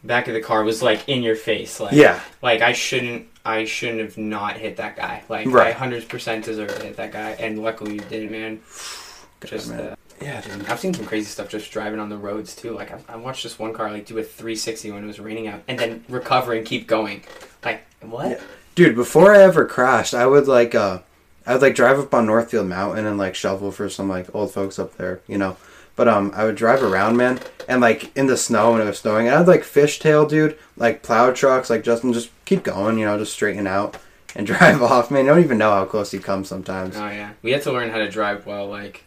[0.03, 2.19] back of the car was like in your face, like Yeah.
[2.41, 5.23] like I shouldn't I shouldn't have not hit that guy.
[5.29, 8.59] Like I hundred percent deserve to hit that guy, and luckily you didn't, man.
[9.43, 9.79] Just man.
[9.79, 10.67] uh, Yeah, dude.
[10.69, 12.73] I've seen some crazy stuff just driving on the roads too.
[12.73, 15.47] Like I, I watched this one car like do a 360 when it was raining
[15.47, 17.23] out, and then recover and keep going.
[17.65, 18.29] Like what?
[18.29, 18.41] Yeah.
[18.75, 20.99] Dude, before I ever crashed, I would like uh
[21.47, 24.53] I would like drive up on Northfield Mountain and like shovel for some like old
[24.53, 25.57] folks up there, you know.
[25.95, 28.99] But um I would drive around, man, and like in the snow when it was
[28.99, 33.05] snowing, and I'd like fishtail, dude, like plow trucks, like Justin just keep going, you
[33.05, 33.97] know, just straighten out
[34.35, 35.25] and drive off, man.
[35.25, 36.97] You don't even know how close you come sometimes.
[36.97, 39.05] Oh yeah, we had to learn how to drive while like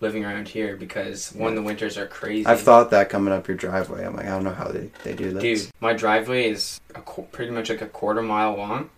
[0.00, 2.46] living around here because one the winters are crazy.
[2.46, 4.04] I've thought that coming up your driveway.
[4.04, 5.42] I'm like, I don't know how they, they do this.
[5.42, 8.90] Dude, my driveway is a, qu- pretty much like a quarter mile long,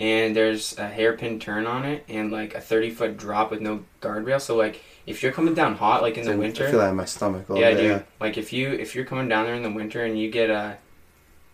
[0.00, 3.84] and there's a hairpin turn on it, and like a 30 foot drop with no
[4.00, 4.40] guardrail.
[4.40, 6.96] So like, if you're coming down hot, like in the winter, I feel that in
[6.96, 7.80] my stomach a little yeah, bit.
[7.80, 7.90] dude.
[7.90, 8.02] Yeah.
[8.20, 10.78] Like if you if you're coming down there in the winter and you get a,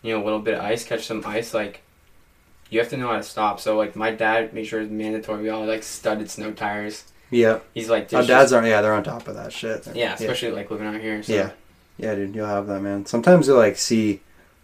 [0.03, 1.83] you know, a little bit of ice, catch some ice, like.
[2.73, 3.59] You have to know how to stop.
[3.59, 5.43] So like my dad made sure it's mandatory.
[5.43, 7.03] We all like studded snow tires.
[7.29, 7.59] Yeah.
[7.75, 8.69] He's like, Our dads aren't.
[8.69, 9.89] Yeah, they're on top of that shit.
[9.93, 11.21] yeah, especially like living out here.
[11.21, 11.35] So.
[11.35, 11.51] Yeah.
[11.99, 13.07] Yeah, dude, you'll have that, man.
[13.07, 14.21] Sometimes you'll like see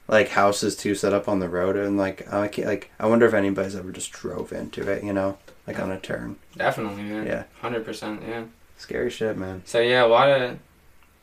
[0.09, 3.27] like houses too set up on the road, and like I can't, like I wonder
[3.27, 6.37] if anybody's ever just drove into it, you know, like on a turn.
[6.57, 7.27] Definitely, man.
[7.27, 7.45] Yeah.
[7.61, 8.23] Hundred percent.
[8.27, 8.45] Yeah.
[8.79, 9.63] Scary shit, man.
[9.67, 10.59] So yeah, a lot of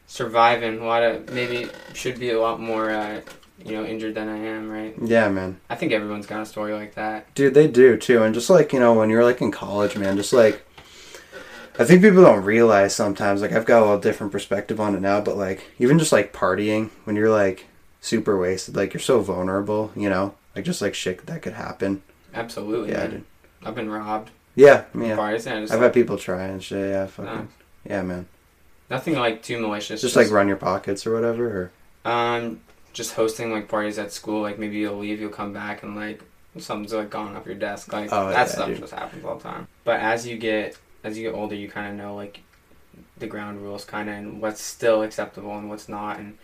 [0.05, 0.79] surviving.
[0.79, 3.21] A lot of maybe should be a lot more, uh,
[3.63, 4.69] you know, injured than I am.
[4.69, 4.95] Right.
[5.01, 5.59] Yeah, man.
[5.69, 7.33] I think everyone's got a story like that.
[7.35, 10.17] Dude, they do too, and just like you know, when you're like in college, man,
[10.17, 10.65] just like.
[11.79, 15.01] I think people don't realize sometimes, like I've got a little different perspective on it
[15.01, 17.65] now, but like even just like partying when you're like
[17.99, 22.03] super wasted, like you're so vulnerable, you know, like just like shit that could happen.
[22.31, 22.91] Absolutely.
[22.91, 23.09] Yeah, man.
[23.09, 23.23] dude.
[23.63, 24.29] I've been robbed.
[24.55, 25.19] Yeah, yeah.
[25.19, 26.91] I've like, had people try and shit.
[26.91, 27.33] Yeah, fucking.
[27.33, 27.47] No.
[27.89, 28.27] Yeah, man.
[28.89, 30.01] nothing like too malicious.
[30.01, 31.71] Just, like run your pockets or whatever.
[32.05, 32.61] Or um,
[32.93, 34.41] just hosting like parties at school.
[34.41, 36.21] Like maybe you'll leave, you'll come back, and like
[36.57, 37.91] something's like gone off your desk.
[37.91, 38.79] Like Oh, that yeah, stuff dude.
[38.79, 39.67] just happens all the time.
[39.83, 42.41] But as you get as you get older, you kind of know like
[43.17, 46.19] the ground rules, kind of, and what's still acceptable and what's not.
[46.19, 46.37] And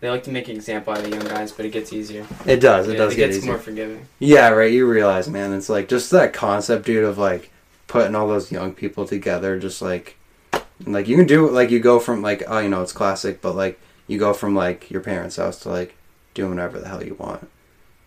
[0.00, 2.26] they like to make an example out of the young guys, but it gets easier.
[2.46, 2.88] it does.
[2.88, 3.52] It Yeah, does it get gets easier.
[3.52, 4.06] more forgiving.
[4.18, 4.72] Yeah, right.
[4.72, 5.52] You realize, man.
[5.52, 7.50] It's like just that concept, dude, of like
[7.88, 9.58] putting all those young people together.
[9.58, 10.16] Just like,
[10.86, 11.48] like you can do.
[11.48, 14.54] Like you go from like, oh, you know, it's classic, but like you go from
[14.54, 15.96] like your parents' house to like
[16.34, 17.48] doing whatever the hell you want,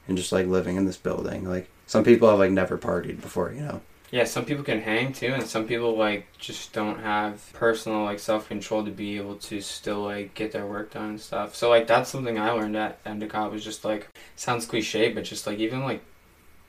[0.08, 1.48] and just like living in this building.
[1.48, 3.82] Like some people have like never partied before, you know.
[4.12, 8.20] Yeah, some people can hang too, and some people like just don't have personal like
[8.20, 11.56] self control to be able to still like get their work done and stuff.
[11.56, 15.48] So like that's something I learned at Endicott was just like sounds cliche, but just
[15.48, 16.02] like even like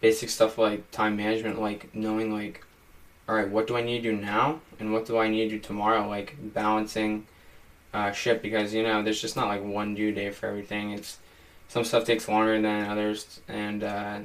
[0.01, 2.65] basic stuff like time management, like knowing like
[3.29, 5.57] all right, what do I need to do now, and what do I need to
[5.57, 7.27] do tomorrow, like balancing
[7.97, 10.91] uh, shit because you know there's just not like one due date for everything.
[10.91, 11.19] It's
[11.69, 14.19] some stuff takes longer than others, and uh,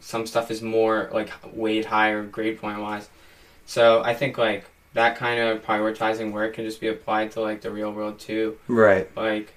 [0.00, 3.08] some stuff is more like weighed higher grade point wise.
[3.66, 7.60] So I think like that kind of prioritizing work can just be applied to like
[7.60, 8.56] the real world too.
[8.66, 9.14] Right.
[9.14, 9.52] Like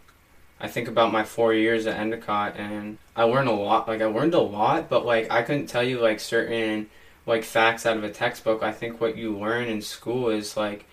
[0.60, 3.88] I think about my four years at Endicott and I learned a lot.
[3.88, 6.90] Like I learned a lot, but like I couldn't tell you like certain
[7.26, 8.62] like facts out of a textbook.
[8.62, 10.86] I think what you learn in school is like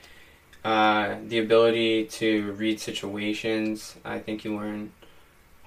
[0.65, 3.97] uh, the ability to read situations.
[4.05, 4.93] I think you learn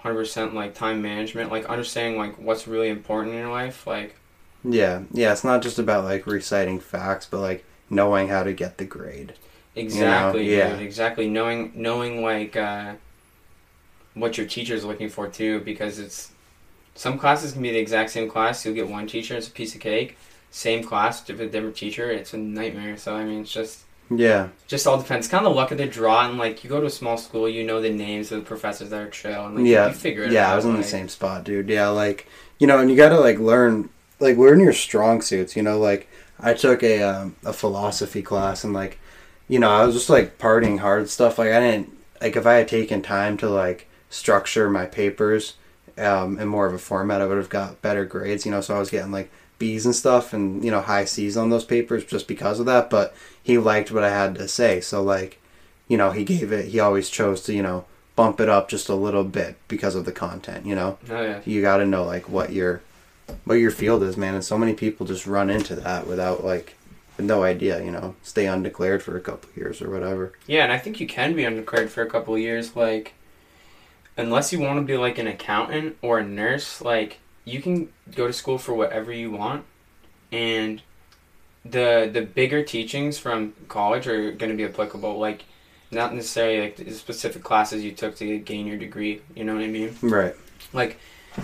[0.04, 3.88] 100% like time management, like understanding like what's really important in your life.
[3.88, 4.16] Like
[4.64, 5.04] Yeah.
[5.12, 5.32] Yeah.
[5.32, 9.34] It's not just about like reciting facts, but like knowing how to get the grade.
[9.76, 10.72] Exactly, yeah.
[10.72, 10.82] dude.
[10.82, 11.28] Exactly.
[11.28, 12.94] Knowing knowing like uh,
[14.14, 16.32] what your teacher's looking for too, because it's
[16.96, 18.64] some classes can be the exact same class.
[18.64, 20.18] You'll get one teacher, it's a piece of cake.
[20.52, 22.98] Same class a different teacher, it's a nightmare.
[22.98, 23.84] So I mean, it's just
[24.20, 24.50] Yeah.
[24.68, 25.28] just all depends.
[25.28, 27.48] Kind of the luck of the draw, and like you go to a small school,
[27.48, 29.88] you know the names of the professors that are chill, and like yeah.
[29.88, 30.54] you figure it yeah, out.
[30.54, 31.70] I was in the same spot, dude.
[31.70, 32.28] Yeah, like
[32.60, 35.56] you know, and you got to like learn, like learn your strong suits.
[35.56, 36.08] You know, like
[36.40, 39.00] I took a um, a philosophy class, and like
[39.48, 41.38] you know, I was just like partying hard stuff.
[41.38, 45.56] Like I didn't like if I had taken time to like structure my papers
[45.98, 48.46] um, in more of a format, I would have got better grades.
[48.46, 49.32] You know, so I was getting like
[49.64, 52.90] B's and stuff, and you know, high C's on those papers just because of that.
[52.90, 55.40] But he liked what I had to say, so like,
[55.88, 56.66] you know, he gave it.
[56.68, 60.04] He always chose to you know bump it up just a little bit because of
[60.06, 60.66] the content.
[60.66, 61.40] You know, Oh yeah.
[61.46, 62.82] you got to know like what your
[63.46, 64.36] what your field is, man.
[64.36, 66.76] And so many people just run into that without like
[67.16, 67.82] with no idea.
[67.84, 70.34] You know, stay undeclared for a couple years or whatever.
[70.46, 73.14] Yeah, and I think you can be undeclared for a couple of years, like
[74.18, 78.28] unless you want to be like an accountant or a nurse, like you can go
[78.28, 79.66] to school for whatever you want
[80.32, 80.82] and
[81.66, 85.18] the the bigger teachings from college are going to be applicable.
[85.18, 85.46] Like
[85.92, 89.22] not necessarily like the specific classes you took to gain your degree.
[89.36, 89.96] You know what I mean?
[90.02, 90.36] Right.
[90.74, 90.98] Like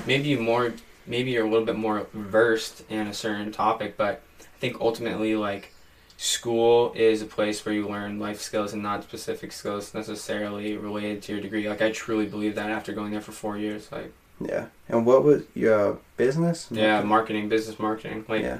[0.05, 0.73] maybe you more
[1.07, 5.35] maybe you're a little bit more versed in a certain topic, but I think ultimately
[5.35, 5.73] like
[6.17, 11.21] school is a place where you learn life skills and not specific skills necessarily related
[11.23, 11.69] to your degree.
[11.69, 13.89] Like I truly believe that after going there for four years.
[13.91, 14.65] Like Yeah.
[14.87, 16.67] And what was your business?
[16.71, 18.25] yeah, marketing, business marketing.
[18.27, 18.59] Like yeah.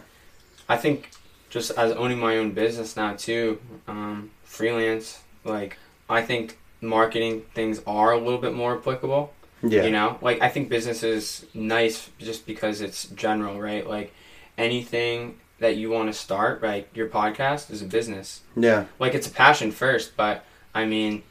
[0.68, 1.10] I think
[1.50, 5.78] just as owning my own business now too, um, freelance, like
[6.10, 9.34] I think marketing things are a little bit more applicable.
[9.62, 9.84] Yeah.
[9.84, 13.88] You know, like I think business is nice just because it's general, right?
[13.88, 14.14] Like
[14.58, 16.88] anything that you want to start, right?
[16.94, 18.42] Your podcast is a business.
[18.56, 18.86] Yeah.
[19.00, 21.24] Like it's a passion first, but I mean,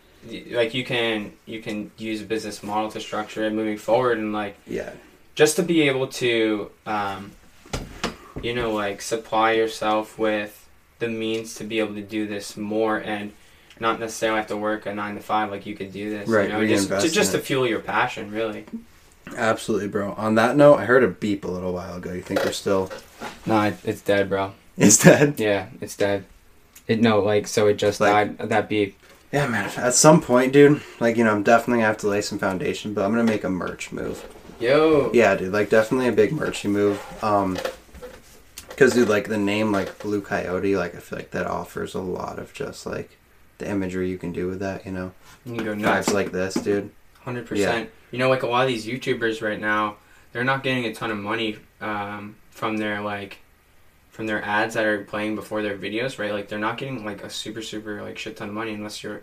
[0.50, 4.33] like you can you can use a business model to structure it moving forward, and
[4.33, 4.90] like Yeah.
[5.35, 7.33] just to be able to, um,
[8.42, 12.98] you know, like supply yourself with the means to be able to do this more
[12.98, 13.33] and
[13.81, 16.28] not necessarily have to work a nine to five like you could do this.
[16.28, 18.64] Right, You know, just to, just to fuel your passion, really.
[19.37, 20.14] Absolutely, bro.
[20.14, 22.12] On that note, I heard a beep a little while ago.
[22.12, 22.90] You think we're still
[23.46, 24.54] No, it, it's dead, bro.
[24.76, 25.35] it's dead?
[25.38, 26.24] Yeah, it's dead.
[26.88, 28.48] It no, like so it just Like- died.
[28.48, 28.97] That beep.
[29.33, 29.71] Yeah, man.
[29.77, 32.95] At some point, dude, like you know, I'm definitely gonna have to lay some foundation,
[32.95, 34.27] but I'm gonna make a merch move.
[34.61, 35.11] Yo.
[35.12, 37.01] Yeah, dude, like definitely a big merchy move.
[37.23, 37.59] Um,
[38.69, 42.01] because dude, like the name, like Blue Coyote, like I feel like that offers a
[42.01, 43.17] lot of just like
[43.59, 44.87] the imagery you can do with that.
[44.87, 45.12] You know,
[45.45, 46.91] You can go vibes like this, dude.
[47.21, 47.91] Hundred percent.
[48.11, 49.97] You know, like a lot of these YouTubers right now,
[50.33, 53.38] they're not getting a ton of money um, from their like
[54.18, 56.33] from their ads that are playing before their videos, right?
[56.33, 59.22] Like they're not getting like a super super like shit ton of money unless you're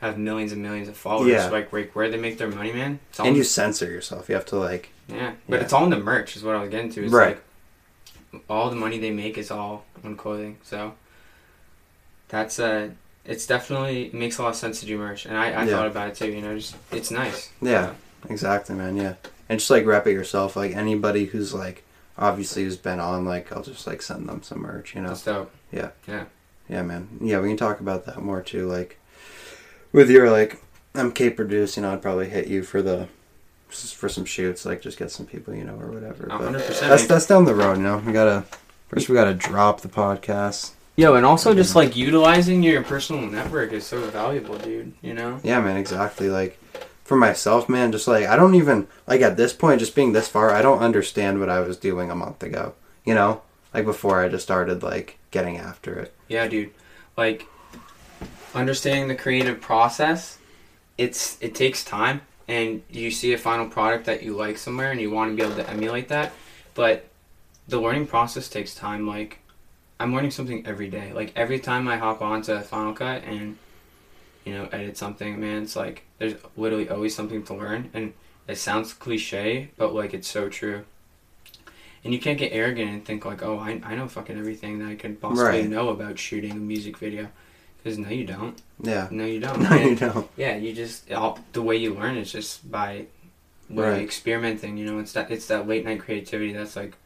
[0.00, 1.28] have millions and millions of followers.
[1.28, 1.48] Yeah.
[1.50, 3.00] Like where, where they make their money, man.
[3.10, 4.30] It's all And you censor yourself.
[4.30, 5.62] You have to like, yeah, but Yeah.
[5.64, 7.04] it's all in the merch, is what I was getting to.
[7.04, 7.38] It's Right.
[8.32, 10.56] like all the money they make is all on clothing.
[10.62, 10.94] So
[12.28, 12.88] that's uh
[13.26, 15.76] it's definitely it makes a lot of sense to do merch, and I, I Yeah.
[15.76, 16.30] thought about it too.
[16.32, 17.50] You know, just it's nice.
[17.60, 17.92] yeah,
[18.30, 18.96] exactly, man.
[18.96, 19.16] Yeah,
[19.50, 20.56] and just like rep it yourself.
[20.56, 21.84] Like anybody who's like
[22.20, 24.94] obviously who's been on, like I'll just like send them some merch.
[24.94, 25.08] You know.
[25.08, 25.50] That's dope.
[25.72, 26.24] Yeah, Yeah.
[26.68, 27.08] Yeah, man.
[27.20, 28.68] Yeah, we can talk about that more too.
[28.68, 29.00] Like
[29.92, 30.62] with your like
[30.94, 33.08] MK produce, you know, I'd probably hit you for the
[33.68, 36.26] for some shoots, like just get some people, you know, or whatever.
[36.26, 36.90] But hundred percent.
[36.90, 37.98] that's that's down the road, you know.
[37.98, 38.44] We gotta
[38.88, 40.72] first we gotta drop the podcast.
[40.96, 44.92] Yo, and also just like utilizing your personal network is so valuable, dude.
[45.00, 45.40] You know?
[45.42, 46.28] Yeah, man, exactly.
[46.28, 46.60] Like
[47.10, 50.28] for myself, man, just like I don't even like at this point, just being this
[50.28, 52.74] far, I don't understand what I was doing a month ago.
[53.04, 53.42] You know,
[53.74, 56.14] like before I just started like getting after it.
[56.28, 56.70] Yeah, dude.
[57.16, 57.48] Like
[58.54, 60.38] understanding the creative process,
[60.98, 65.00] it's it takes time and you see a final product that you like somewhere and
[65.00, 66.30] you want to be able to emulate that,
[66.74, 67.06] but
[67.66, 69.40] the learning process takes time like
[69.98, 71.12] I'm learning something every day.
[71.12, 73.58] Like every time I hop onto Final Cut and
[74.44, 78.12] you know edit something, man, it's like there's literally always something to learn and
[78.48, 80.84] it sounds cliche, but like it's so true.
[82.02, 84.88] And you can't get arrogant and think like, oh, I, I know fucking everything that
[84.88, 85.68] I could possibly Right.
[85.68, 87.28] know about shooting a music video.
[87.76, 88.60] Because no, you don't.
[88.82, 89.08] Yeah.
[89.10, 89.60] No, you don't.
[89.70, 90.26] No, you don't.
[90.36, 93.06] Yeah, you just all, the way you learn is just by
[93.68, 94.02] Right.
[94.02, 94.78] experimenting.
[94.78, 96.96] You know, it's that it's that late night creativity that's like,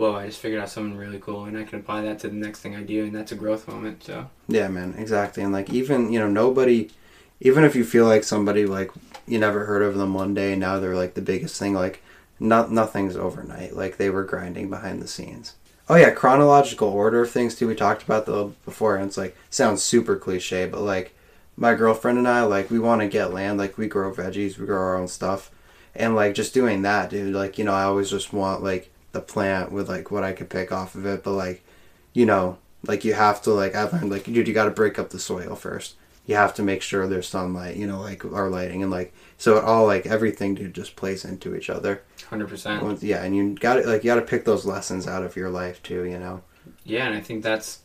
[0.00, 2.34] whoa, I just figured out something really cool, and I can apply that to the
[2.34, 4.04] next thing I do, and that's a growth moment.
[4.04, 5.42] So Yeah, man, exactly.
[5.42, 6.90] And like even, you know, nobody
[7.40, 8.90] even if you feel like somebody like
[9.26, 12.02] you never heard of them one day and now they're like the biggest thing, like
[12.38, 13.76] not nothing's overnight.
[13.76, 15.54] Like they were grinding behind the scenes.
[15.88, 17.66] Oh yeah, chronological order of things too.
[17.66, 21.14] We talked about the before and it's like sounds super cliche, but like
[21.56, 24.66] my girlfriend and I like we want to get land, like we grow veggies, we
[24.66, 25.50] grow our own stuff.
[25.94, 29.20] And like just doing that, dude, like you know, I always just want like the
[29.20, 31.64] plant with like what I could pick off of it, but like
[32.12, 34.98] you know, like you have to like I've learned like dude, you got to break
[34.98, 35.96] up the soil first.
[36.26, 39.56] You have to make sure there's sunlight, you know, like our lighting and like so
[39.56, 42.02] it all like everything dude just plays into each other.
[42.28, 43.02] hundred percent.
[43.02, 45.50] Yeah, and you got to like you got to pick those lessons out of your
[45.50, 46.42] life too, you know.
[46.84, 47.80] Yeah, and I think that's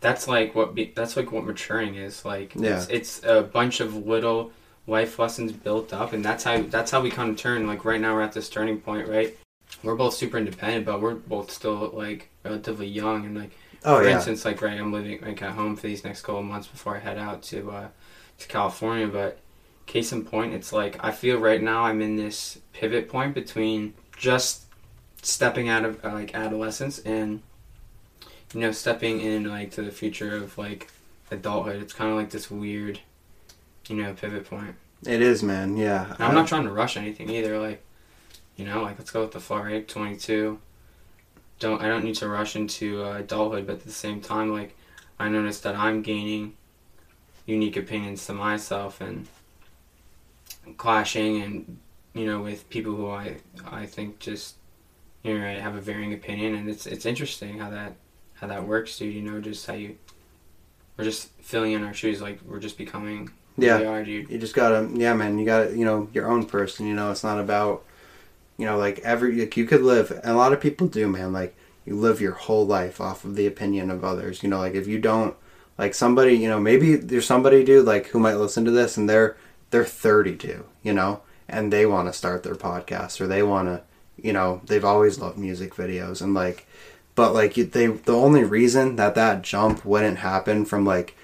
[0.00, 2.54] that's like what be, that's like what maturing is like.
[2.54, 2.78] Yeah.
[2.78, 4.52] It's, it's a bunch of little
[4.86, 7.66] life lessons built up, and that's how that's how we kind of turn.
[7.66, 9.36] Like right now, we're at this turning point, right?
[9.82, 13.50] We're both super independent, but we're both still like relatively young, and like
[13.84, 14.16] Oh for yeah.
[14.16, 16.96] instance, like right, I'm living like at home for these next couple of months before
[16.96, 17.88] I head out to uh,
[18.38, 19.08] to California.
[19.08, 19.38] But
[19.86, 23.94] case in point, it's like I feel right now I'm in this pivot point between
[24.16, 24.64] just
[25.22, 27.42] stepping out of uh, like adolescence and
[28.54, 30.88] you know stepping in like to the future of like
[31.32, 31.82] adulthood.
[31.82, 33.00] It's kind of like this weird,
[33.88, 34.76] you know, pivot point.
[35.04, 35.76] It is, man.
[35.76, 36.12] Yeah.
[36.14, 37.58] And I'm not trying to rush anything either.
[37.58, 37.82] Like,
[38.56, 39.86] you know, like let's go with the flow, right?
[39.86, 40.58] 22.
[41.58, 44.76] don't I don't need to rush into uh, adulthood, but at the same time, like
[45.18, 46.54] I notice that I'm gaining
[47.46, 49.26] unique opinions to myself and
[50.76, 51.78] clashing and
[52.14, 53.36] you know with people who I
[53.70, 54.54] I think just
[55.22, 57.94] you know have a varying opinion and it's it's interesting how that
[58.34, 59.14] how that works, dude.
[59.14, 59.96] You know, just how you
[60.96, 63.78] we're just filling in our shoes, like we're just becoming Yeah.
[63.82, 64.30] are, dude.
[64.30, 67.24] you just gotta yeah man you gotta you know your own person you know it's
[67.24, 67.84] not about
[68.62, 71.32] you know like every like you could live and a lot of people do man
[71.32, 74.74] like you live your whole life off of the opinion of others you know like
[74.74, 75.34] if you don't
[75.78, 79.10] like somebody you know maybe there's somebody dude like who might listen to this and
[79.10, 79.36] they're
[79.70, 83.82] they're 32 you know and they want to start their podcast or they want to
[84.16, 86.64] you know they've always loved music videos and like
[87.16, 91.16] but like they the only reason that that jump wouldn't happen from like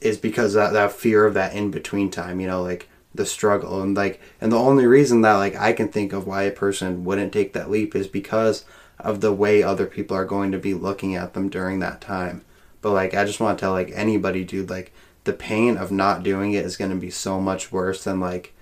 [0.00, 3.82] is because that that fear of that in between time, you know, like the struggle
[3.82, 7.04] and like and the only reason that like I can think of why a person
[7.04, 8.64] wouldn't take that leap is because
[8.98, 12.44] of the way other people are going to be looking at them during that time.
[12.80, 14.92] But like I just want to tell like anybody dude like
[15.24, 18.54] the pain of not doing it is going to be so much worse than like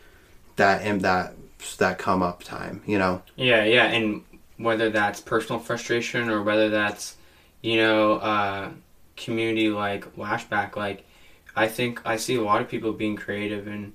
[0.57, 1.35] that and that
[1.79, 3.23] that come up time, you know.
[3.37, 4.23] Yeah, yeah, and
[4.57, 7.17] whether that's personal frustration or whether that's,
[7.63, 8.71] you know, uh,
[9.17, 11.05] community like lashback, like
[11.57, 13.93] I think I see a lot of people being creative and,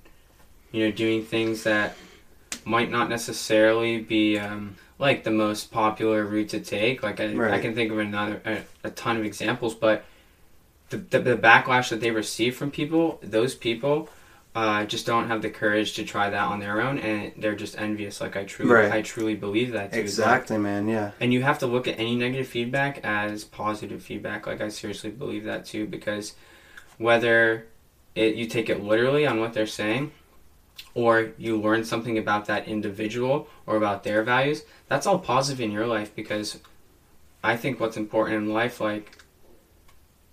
[0.72, 1.96] you know, doing things that
[2.64, 7.02] might not necessarily be um, like the most popular route to take.
[7.02, 10.04] Like I, I can think of another a, a ton of examples, but
[10.90, 14.08] the, the the backlash that they receive from people, those people.
[14.52, 17.78] Uh, just don't have the courage to try that on their own, and they're just
[17.78, 18.20] envious.
[18.20, 18.90] Like I truly, Right.
[18.90, 19.92] I truly believe that.
[19.92, 19.98] Too.
[19.98, 20.88] Like, Exactly, man.
[20.88, 21.12] Yeah.
[21.20, 24.48] and you have to look at any negative feedback as positive feedback.
[24.48, 26.34] Like I seriously believe that too, because
[26.98, 27.66] whether
[28.16, 30.10] it you take it literally on what they're saying,
[30.94, 35.70] or you learn something about that individual or about their values, that's all positive in
[35.70, 36.14] your life.
[36.14, 36.58] Because
[37.44, 39.18] I think what's important in life, like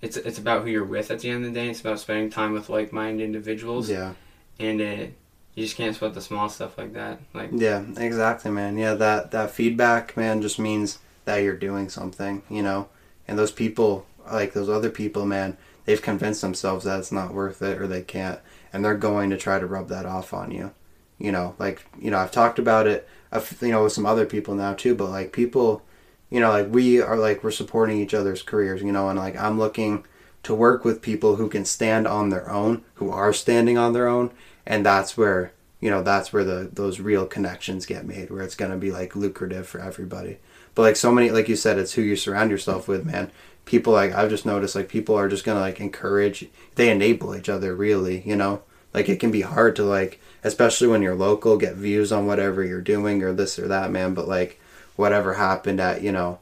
[0.01, 1.69] it's it's about who you're with at the end of the day.
[1.69, 4.13] It's about spending time with like-minded individuals, Yeah.
[4.59, 5.13] and it,
[5.55, 7.19] you just can't sweat the small stuff like that.
[7.33, 8.77] Like Yeah, exactly, man.
[8.77, 12.89] Yeah, that that feedback, man, just means that you're doing something, you know.
[13.27, 17.61] And those people, like those other people, man, they've convinced themselves that it's not worth
[17.61, 18.39] it or they can't,
[18.71, 20.73] and they're going to try to rub that off on you.
[21.17, 23.07] You know, like you know, I've talked about it,
[23.61, 24.93] you know, with some other people now too.
[24.95, 25.83] But like people,
[26.29, 29.35] you know, like we are like we're supporting each other's careers, you know, and like
[29.35, 30.05] I'm looking
[30.43, 34.07] to work with people who can stand on their own, who are standing on their
[34.07, 34.31] own,
[34.65, 38.55] and that's where you know that's where the those real connections get made where it's
[38.55, 40.37] going to be like lucrative for everybody
[40.75, 43.31] but like so many like you said it's who you surround yourself with man
[43.67, 47.49] people like i've just noticed like people are just to like encourage they enable each
[47.49, 48.63] other really you know?
[48.93, 52.63] Like it can be hard to like especially when you're local get views on whatever
[52.63, 54.59] you're doing or this or that man but like
[54.95, 56.39] whatever happened at you know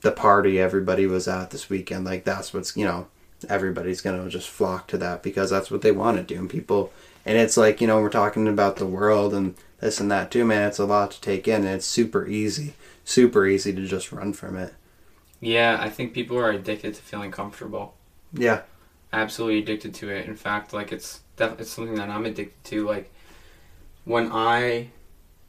[0.00, 3.06] the party everybody was at this weekend like that's what's you know
[3.48, 6.92] everybody's gonna just flock to that because that's what they want to do and people
[7.26, 10.44] and it's like you know we're talking about the world and this and that too
[10.44, 14.12] man it's a lot to take in and it's super easy super easy to just
[14.12, 14.74] run from it
[15.40, 17.94] yeah, I think people are addicted to feeling comfortable.
[18.32, 18.62] yeah
[19.12, 20.26] absolutely addicted to it.
[20.26, 22.86] In fact, like it's def- it's something that I'm addicted to.
[22.86, 23.12] Like
[24.04, 24.88] when I,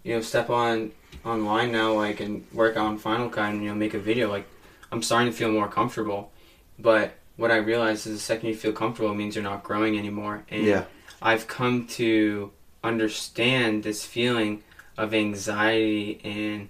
[0.04, 0.92] you know, step on
[1.24, 4.48] online now, like and work on Final Cut and you know make a video, like
[4.92, 6.32] I'm starting to feel more comfortable.
[6.80, 9.98] But what I realize is the second you feel comfortable, it means you're not growing
[9.98, 10.44] anymore.
[10.50, 10.86] And yeah
[11.22, 12.52] I've come to
[12.84, 14.64] understand this feeling
[14.98, 16.70] of anxiety and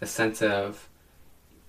[0.00, 0.88] a sense of,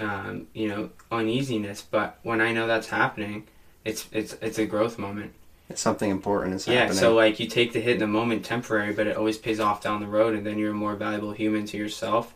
[0.04, 1.82] um, you know, uneasiness.
[1.82, 3.48] But when I know that's happening,
[3.86, 5.34] it's it's it's a growth moment.
[5.70, 6.82] it's something important is Yeah.
[6.82, 9.60] happening So like you take the hit in the moment, temporary, but it always pays
[9.60, 12.34] off down the road, and then you're a more valuable human to yourself,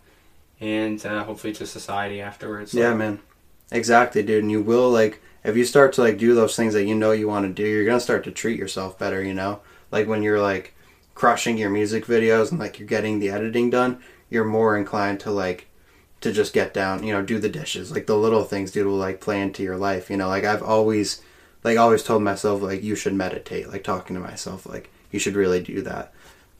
[0.60, 2.73] and uh, hopefully to society afterwards.
[2.73, 3.19] yeah Like, man
[3.71, 6.86] exactly dude and you will like if you start to like do those things that
[6.86, 9.60] you know you want to do you're gonna start to treat yourself better you know
[9.91, 10.73] like when you're like
[11.13, 13.99] crushing your music videos and like you're getting the editing done
[14.30, 15.67] you're more inclined to like
[16.21, 18.96] to just get down you know do the dishes like the little things dude will
[18.98, 20.27] like play into your life you know?
[20.27, 21.21] Like i've always
[21.63, 25.35] like always told myself like you should meditate like talking to myself like you should
[25.35, 26.12] really do that.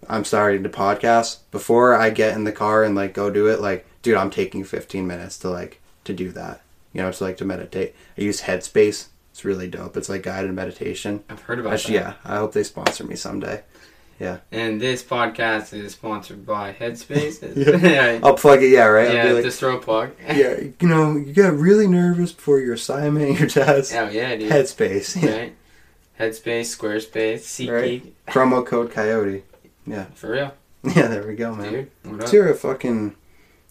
[0.08, 1.40] I'm starting to podcast.
[1.52, 4.64] Before i get in the car and like go do it like dude i'm taking
[4.64, 6.62] 15 minutes to like to do that
[6.94, 7.96] you know to like to meditate.
[8.18, 9.08] I use headspace.
[9.32, 9.96] It's really dope.
[9.98, 11.24] It's like guided meditation.
[11.30, 11.90] I've heard about that.
[11.90, 13.64] yeah i hope they sponsor me someday
[14.52, 17.38] And this podcast is sponsored by Headspace.
[17.58, 17.76] Yeah.
[18.16, 18.20] yeah.
[18.24, 20.12] i'll plug it yeah right yeah, like, just throw a plug.
[20.28, 24.36] yeah you know you get really nervous before your assignment and your test Oh yeah,
[24.36, 24.52] dude.
[24.52, 25.38] headspace yeah.
[25.38, 25.56] right?
[26.20, 28.04] Headspace, Squarespace, SeatGeek.
[28.04, 28.26] Right.
[28.28, 29.44] promo code coyote
[29.86, 30.06] Yeah.
[30.16, 30.54] For real,
[30.84, 31.92] yeah there we go man dude.
[32.04, 33.16] What there a fucking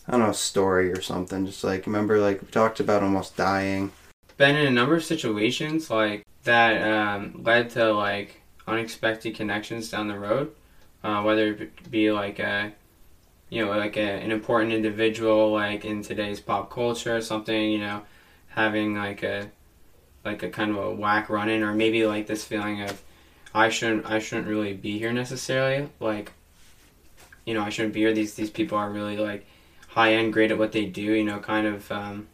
[0.08, 1.46] I don't know story or something.
[1.46, 3.92] Just like remember, like we talked about almost dying.
[4.36, 10.08] Been in a number of situations like that um, led to like unexpected connections down
[10.08, 10.52] the road,
[11.04, 12.72] uh, whether it be like a
[13.48, 17.78] you know like a, an important individual like in today's pop culture or something you
[17.78, 18.02] know
[18.48, 19.48] having like a
[20.24, 23.02] like a kind of a whack run in or maybe like this feeling of
[23.54, 26.32] I shouldn't I shouldn't really be here necessarily like
[27.44, 28.12] you know I shouldn't be here.
[28.12, 29.46] These these people are really like
[29.88, 32.26] high end great at what they do you know kind of um,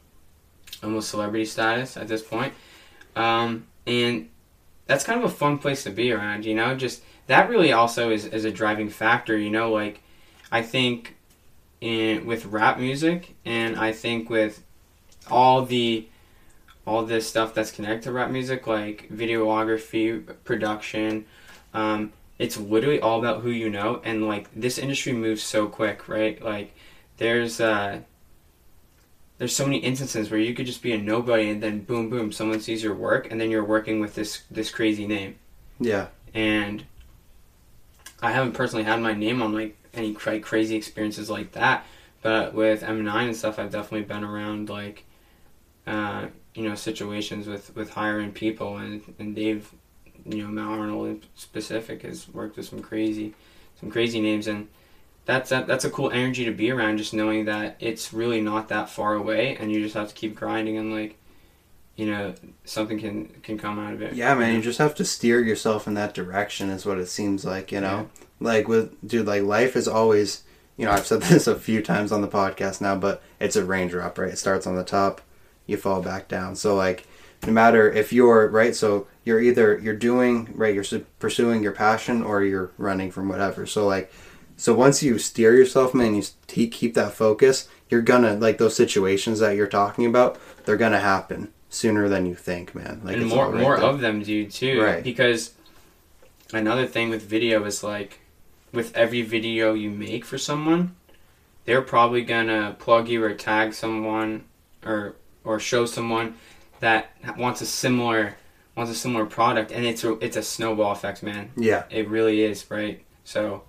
[0.83, 2.55] almost celebrity status at this point.
[3.15, 4.31] Um, and
[4.87, 8.11] that's kind of a fun place to be around you know just that really also
[8.11, 10.03] is, is a driving factor you know like
[10.53, 11.17] I think
[11.81, 14.63] in with rap music, and I think with
[15.31, 16.07] all the
[16.87, 21.25] all this stuff that's connected to rap music, like videography, production.
[21.73, 26.07] Um, it's literally all about who you know, and like this industry moves so quick,
[26.07, 26.41] right?
[26.43, 26.75] Like
[27.17, 28.01] there's uh,
[29.43, 32.31] there's so many instances where you could just be a nobody, and then boom, boom,
[32.31, 35.35] someone sees your work, and then you're working with this this crazy name.
[35.81, 36.07] Yeah.
[36.33, 36.85] And
[38.23, 41.85] I haven't personally had my name on like any quite crazy experiences like that.
[42.23, 45.07] But with M9 and stuff, I've definitely been around like,
[45.89, 49.73] uh, you know, situations with with hiring people, and and Dave,
[50.25, 53.35] you know, Matt Arnold in specific has worked with some crazy,
[53.81, 54.69] some crazy names, and
[55.25, 56.99] that's that, that's a cool energy to be around.
[56.99, 60.35] Just knowing that it's really not that far away, and you just have to keep
[60.35, 61.17] grinding and like,
[61.97, 64.15] you know, something can can come out of it.
[64.15, 66.71] Yeah, man, you just have to steer yourself in that direction.
[66.71, 68.09] Is what it seems like, you know.
[68.17, 70.43] Yeah like with dude like life is always
[70.77, 73.65] you know i've said this a few times on the podcast now but it's a
[73.65, 75.21] raindrop right it starts on the top
[75.67, 77.07] you fall back down so like
[77.47, 82.23] no matter if you're right so you're either you're doing right you're pursuing your passion
[82.23, 84.13] or you're running from whatever so like
[84.63, 86.23] so once you steer yourself man you
[86.69, 91.53] keep that focus you're gonna like those situations that you're talking about they're gonna happen
[91.69, 93.89] sooner than you think man like and more right more there.
[93.89, 95.55] of them do too right because
[96.53, 98.21] another thing with video is like
[98.73, 100.97] with every video you make for someone,
[101.65, 104.45] they're probably gonna plug you or tag someone
[104.85, 106.35] or or show someone
[106.81, 108.37] that wants a similar
[108.77, 111.51] wants a similar product, and it's a, it's a snowball effect, man.
[111.57, 113.05] Yeah, it really is, right?
[113.25, 113.65] So,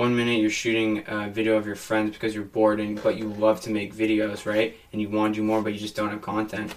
[0.00, 3.28] one minute you're shooting a video of your friends because you're bored and but you
[3.34, 4.74] love to make videos, right?
[4.92, 6.74] And you want to do more, but you just don't have content,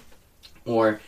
[0.66, 1.00] or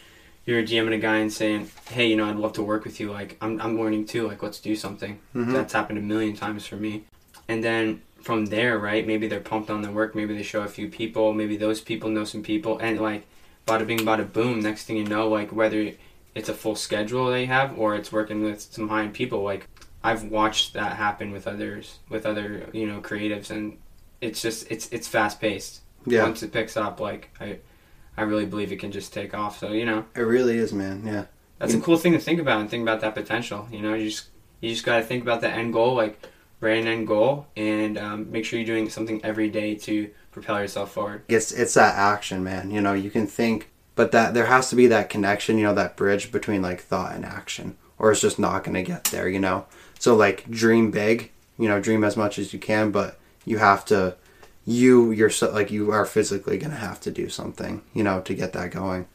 [0.47, 3.13] you're DMing a guy and saying, "Hey, you know, I'd love to work with you.
[3.13, 4.27] Like, I'm I'm learning too.
[4.27, 5.53] Like, let's do something." Mm-hmm.
[5.53, 7.05] That's happened a million times for me.
[7.49, 9.07] And then from there, right?
[9.07, 10.15] Maybe they're pumped on their work.
[10.15, 11.35] Maybe they show a few people.
[11.35, 13.27] Maybe those people know some people, and like,
[13.67, 14.61] bada bing, bada boom.
[14.61, 15.93] Next thing you know, like whether
[16.35, 19.69] it's a full schedule they have or it's working with some high end people, like
[20.07, 23.77] I've watched that happen with others, with other you know creatives, and
[24.21, 25.81] it's just it's it's fast paced.
[26.07, 26.23] Yeah.
[26.23, 27.59] Once it picks up, like I
[28.17, 29.59] I really believe it can just take off.
[29.59, 31.03] So you know, it really is, man.
[31.05, 31.25] Yeah,
[31.59, 33.67] that's you a cool thing to think about and think about that potential.
[33.73, 34.29] You know, you just
[34.61, 36.25] you just got to think about the end goal, like
[36.61, 40.61] write an end goal, and um, make sure you're doing something every day to propel
[40.61, 41.25] yourself forward.
[41.29, 42.71] It's it's that action, man.
[42.71, 45.59] You know, you can think, but that there has to be that connection.
[45.59, 48.83] You know, that bridge between like thought and action, or it's just not going to
[48.85, 49.29] get there.
[49.29, 49.67] You know,
[49.99, 51.31] so like dream big.
[51.59, 54.17] You know, dream as much as you can, but you have to
[54.67, 58.53] you yourself like you are physically gonna have to do something you know to get
[58.53, 59.07] that going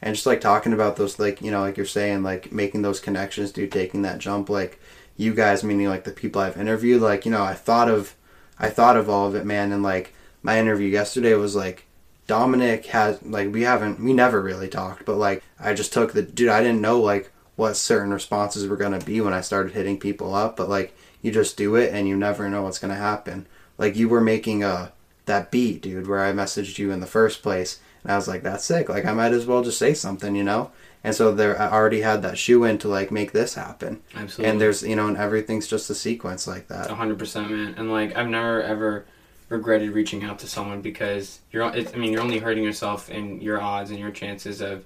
[0.00, 3.00] and just like talking about those like you know like you're saying like making those
[3.00, 4.80] connections dude taking that jump like
[5.16, 8.14] you guys meaning like the people i've interviewed like you know i thought of
[8.60, 11.84] i thought of all of it man and like my interview yesterday was like
[12.28, 16.22] dominic has like we haven't we never really talked but like i just took the
[16.22, 19.72] dude i didn't know like what certain responses were going to be when i started
[19.72, 22.92] hitting people up but like you just do it and you never know what's going
[22.92, 23.46] to happen
[23.78, 24.92] like you were making a
[25.26, 28.42] that beat, dude, where I messaged you in the first place, and I was like,
[28.42, 28.88] that's sick.
[28.88, 30.70] Like I might as well just say something, you know.
[31.04, 34.02] And so there, I already had that shoe in to like make this happen.
[34.14, 34.50] Absolutely.
[34.50, 36.90] And there's, you know, and everything's just a sequence like that.
[36.90, 37.74] hundred percent, man.
[37.76, 39.04] And like I've never ever
[39.48, 41.64] regretted reaching out to someone because you're.
[41.64, 44.84] I mean, you're only hurting yourself and your odds and your chances of,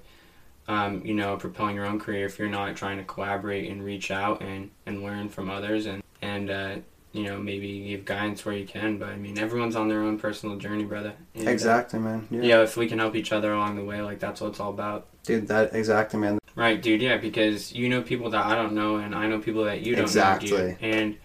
[0.67, 4.11] um, you know, propelling your own career if you're not trying to collaborate and reach
[4.11, 6.75] out and and learn from others and and uh,
[7.13, 8.97] you know, maybe give guidance where you can.
[8.97, 11.13] But I mean, everyone's on their own personal journey, brother.
[11.33, 12.27] And, uh, exactly, uh, man.
[12.29, 12.41] Yeah.
[12.41, 14.69] yeah, if we can help each other along the way, like that's what it's all
[14.69, 15.07] about.
[15.23, 16.39] Dude, that exactly, man.
[16.55, 17.01] Right, dude.
[17.01, 19.95] Yeah, because you know people that I don't know, and I know people that you
[19.95, 20.51] don't exactly.
[20.51, 20.77] know, dude.
[20.81, 21.17] And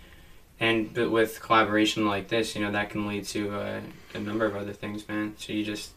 [0.61, 3.81] and but with collaboration like this, you know, that can lead to uh,
[4.15, 5.35] a number of other things, man.
[5.37, 5.93] So you just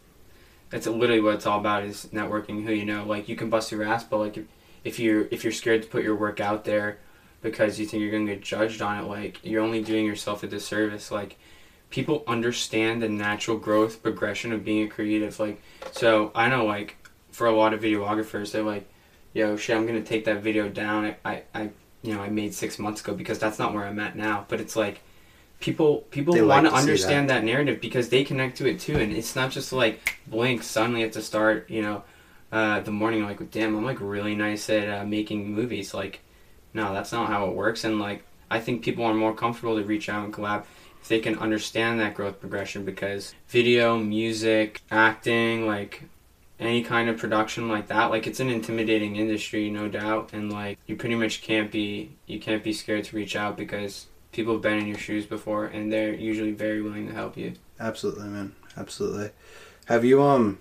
[0.70, 2.64] that's literally what it's all about is networking.
[2.64, 4.46] Who you know, like you can bust your ass, but like
[4.84, 7.00] if, you're if you're scared to put your work out there
[7.42, 10.42] because you think you're going to get judged on it like you're only doing yourself
[10.42, 11.38] a disservice like
[11.90, 15.40] people understand the natural growth progression of being a creative.
[15.40, 15.62] Like,
[15.92, 16.98] so I know like
[17.32, 18.90] for a lot of videographers, they're like,
[19.34, 21.06] "Yo, shit, I'm gonna take that video down.
[21.06, 21.70] I, I, I
[22.02, 24.60] you know, I made six months ago because that's not where I'm at now." But
[24.62, 25.02] it's like
[25.60, 27.44] people people They like want to understand that.
[27.44, 31.14] narrative because they connect to it too, and it's not just like blink suddenly at
[31.14, 32.04] the start, you know,
[32.52, 35.94] uh, the morning like, damn, I'm like really nice at uh, making movies.
[35.94, 36.22] Like,
[36.74, 39.84] no, that's not how it works, and like I think people are more comfortable to
[39.84, 40.66] reach out and collab
[41.02, 46.04] if they can understand that growth progression because video, music, acting, like
[46.60, 50.80] any kind of production like that, like it's an intimidating industry, no doubt, and like
[50.88, 54.62] you pretty much can't be you can't be scared to reach out because people have
[54.62, 57.54] been in your shoes before and they're usually very willing to help you.
[57.80, 58.54] Absolutely, man.
[58.78, 59.30] Absolutely.
[59.86, 60.60] Have you um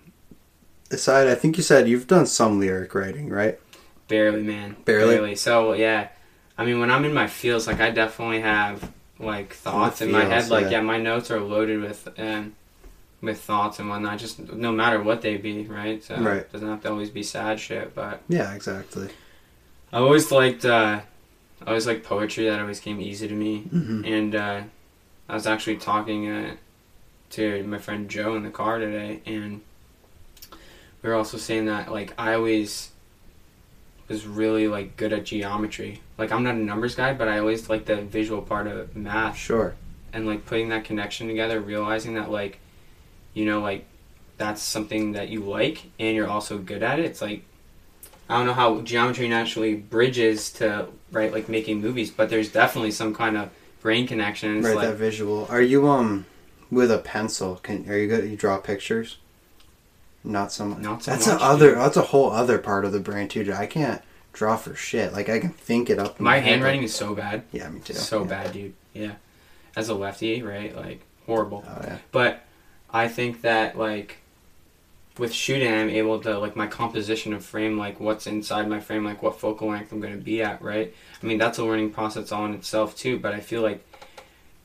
[0.90, 3.58] aside I think you said you've done some lyric writing, right?
[4.06, 4.76] Barely, man.
[4.84, 5.34] Barely?
[5.34, 6.08] So yeah,
[6.56, 10.24] I mean, when I'm in my feels, like I definitely have like thoughts in my
[10.24, 10.48] head.
[10.48, 10.70] Like yeah.
[10.70, 10.80] yeah.
[10.82, 12.54] my notes are loaded with um,
[13.20, 14.18] with thoughts and whatnot.
[14.18, 16.04] Just no matter what they be, right?
[16.04, 16.38] So Right.
[16.38, 17.94] it doesn't have to always be sad shit.
[17.94, 19.08] But Yeah, exactly.
[19.92, 21.00] I always liked uh,
[21.64, 22.44] I always like poetry.
[22.44, 23.62] That always came easy to me.
[23.72, 24.04] Mm-hmm.
[24.04, 24.62] And uh,
[25.28, 26.56] I was actually talking uh,
[27.30, 29.60] to my friend Joe in the car today, and
[31.02, 32.90] we were also saying that like I always
[34.08, 36.02] was really like good at geometry.
[36.18, 39.36] Like I'm not a numbers guy, but I always like the visual part of math
[39.36, 39.74] Sure.
[40.12, 42.58] and like putting that connection together, realizing that like
[43.32, 43.86] you know like
[44.36, 47.06] that's something that you like and you're also good at it.
[47.06, 47.44] It's like
[48.28, 52.90] I don't know how geometry naturally bridges to right like making movies, but there's definitely
[52.90, 53.50] some kind of
[53.82, 54.62] brain connection.
[54.62, 55.46] Right, like that visual.
[55.50, 56.26] Are you um
[56.70, 57.56] with a pencil?
[57.56, 58.28] Can are you good?
[58.28, 59.18] You draw pictures?
[60.22, 60.78] Not so much.
[60.78, 61.68] Not so that's much, a other.
[61.70, 61.78] dude.
[61.78, 63.52] That's a whole other part of the brain too.
[63.52, 64.00] I can't
[64.32, 65.12] draw for shit.
[65.12, 66.18] Like I can think it up.
[66.18, 67.92] In my head, handwriting but- is so bad, Yeah, me too.
[67.94, 68.28] so yeah.
[68.28, 68.74] bad, dude.
[68.94, 69.12] Yeah,
[69.76, 70.74] as a lefty, right?
[70.74, 71.62] Like horrible.
[71.68, 71.98] Oh yeah.
[72.10, 72.42] But
[72.90, 74.16] I think that like
[75.18, 79.04] with shooting, I'm able to like my composition of frame, like what's inside my frame,
[79.04, 80.92] like what focal length I'm going to be at, right?
[81.22, 83.18] I mean that's a learning process all in itself too.
[83.18, 83.84] But I feel like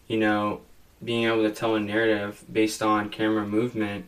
[0.07, 0.61] you know
[1.03, 4.05] being able to tell a narrative based on camera movement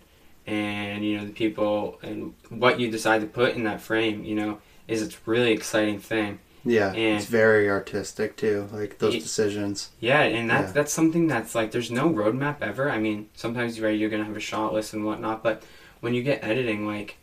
[0.48, 4.36] and you know the people and what you decide to put in that frame, you
[4.36, 6.40] know, is it's really exciting thing.
[6.64, 8.68] Yeah, And- it's very artistic too.
[8.72, 9.90] Like those Ye- decisions.
[10.00, 10.74] Yeah, and that's Yeah.
[10.74, 12.90] that's something that's like there's no roadmap ever.
[12.90, 15.62] I mean, sometimes you're right, you're gonna have a shot list and whatnot, but
[16.02, 17.18] when you get editing, like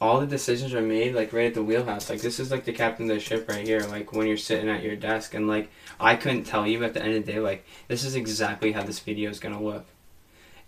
[0.00, 2.10] all the decisions are made like right at the wheelhouse.
[2.10, 3.80] Like this is like the captain of the ship right here.
[3.80, 7.02] Like when you're sitting at your desk and like I couldn't tell you at the
[7.02, 9.86] end of the day like this is exactly how this video is gonna look.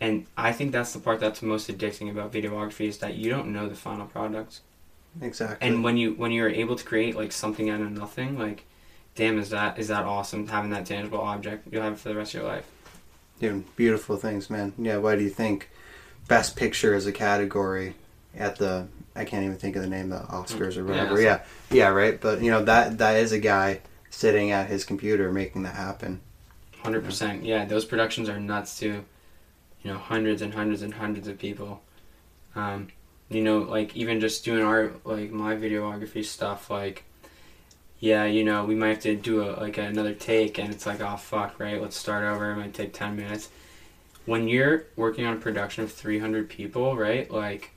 [0.00, 3.52] And I think that's the part that's most addicting about videography is that you don't
[3.52, 4.60] know the final product.
[5.20, 5.66] Exactly.
[5.66, 8.64] And when you when you're able to create like something out of nothing, like
[9.14, 11.68] damn is that is that awesome having that tangible object.
[11.70, 12.70] You'll have it for the rest of your life.
[13.40, 14.72] Dude, beautiful things, man.
[14.78, 15.68] Yeah, why do you think
[16.28, 17.94] best picture as a category
[18.36, 21.20] at the I can't even think of the name, the Oscars or Mm, Yeah, whatever.
[21.20, 22.20] Yeah, yeah, right.
[22.20, 26.20] But you know that that is a guy sitting at his computer making that happen.
[26.82, 27.42] Hundred percent.
[27.44, 29.04] Yeah, those productions are nuts too.
[29.82, 31.82] You know, hundreds and hundreds and hundreds of people.
[32.54, 32.88] Um,
[33.28, 37.04] you know, like even just doing our like my videography stuff, like
[37.98, 41.00] yeah, you know, we might have to do a like another take and it's like,
[41.00, 43.48] oh fuck, right, let's start over, it might take ten minutes.
[44.28, 47.70] When you're working on a production of three hundred people, right, like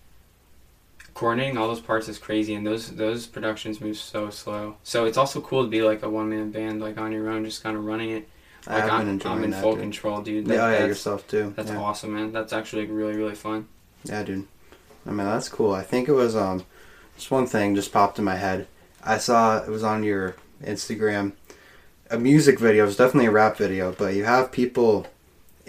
[1.13, 4.75] coordinating all those parts is crazy and those those productions move so slow.
[4.83, 7.45] So it's also cool to be like a one man band, like on your own,
[7.45, 8.27] just kinda running it.
[8.67, 9.61] I Like have I'm, been enjoying I'm in that.
[9.61, 9.81] full dude.
[9.81, 10.47] control, dude.
[10.47, 11.53] Yeah, That- oh, yeah, that's, yourself too.
[11.55, 11.77] that's yeah.
[11.79, 12.31] awesome, man.
[12.31, 13.67] That's actually really, really fun.
[14.03, 14.45] Yeah, dude.
[15.05, 15.73] I mean, that's cool.
[15.73, 16.65] I think it was um,
[17.15, 18.67] just one thing just popped in my head.
[19.03, 21.31] I saw it was on your Instagram,
[22.11, 22.83] a music video.
[22.83, 25.07] It was definitely a rap video, but you have people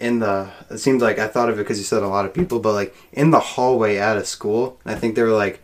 [0.03, 0.51] in the.
[0.71, 2.73] It seems like I thought of it because you said a lot of people, but
[2.75, 4.79] like in the hallway at a school.
[4.85, 5.63] And I think they were like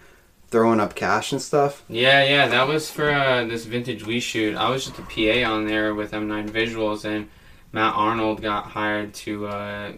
[0.51, 1.85] throwing up cash and stuff.
[1.89, 4.57] Yeah, yeah, that was for uh, this vintage we shoot.
[4.57, 7.29] I was just a PA on there with M9 Visuals, and
[7.73, 9.93] Matt Arnold got hired to uh,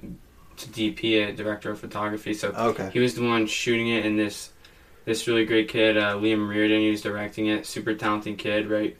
[0.56, 2.34] to DP it, director of photography.
[2.34, 2.90] So Okay.
[2.92, 4.50] he was the one shooting it, and this
[5.04, 7.66] this really great kid, uh, Liam Reardon, he was directing it.
[7.66, 8.96] Super talented kid, right?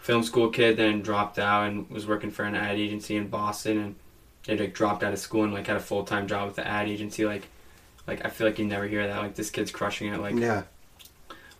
[0.00, 3.78] Film school kid, then dropped out and was working for an ad agency in Boston,
[3.78, 3.94] and
[4.46, 6.66] he like dropped out of school and like had a full time job with the
[6.66, 7.24] ad agency.
[7.24, 7.48] Like,
[8.06, 9.18] like I feel like you never hear that.
[9.18, 10.20] Like this kid's crushing it.
[10.20, 10.64] Like yeah.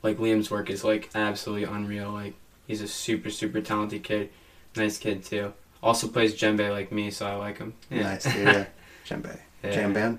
[0.02, 2.10] like Liam's work is like absolutely unreal.
[2.10, 2.34] Like
[2.66, 4.30] he's a super super talented kid,
[4.76, 5.52] nice kid too.
[5.82, 7.74] Also plays djembe like me, so I like him.
[7.90, 8.02] Yeah.
[8.02, 8.46] Nice, dude.
[8.46, 8.66] Yeah.
[9.06, 9.38] Djembe.
[9.62, 9.70] Yeah.
[9.70, 10.18] Jam band.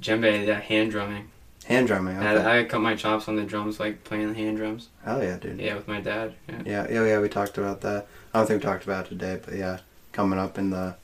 [0.00, 1.30] Djembe, yeah, hand drumming.
[1.66, 2.16] Hand drumming.
[2.18, 2.26] Okay.
[2.26, 4.88] I, I cut my chops on the drums, like playing the hand drums.
[5.04, 5.60] Hell yeah, dude.
[5.60, 6.34] Yeah, with my dad.
[6.48, 6.62] Yeah.
[6.64, 7.20] Yeah, yeah, yeah.
[7.20, 8.06] We talked about that.
[8.32, 9.78] I don't think we talked about it today, but yeah,
[10.12, 10.96] coming up in the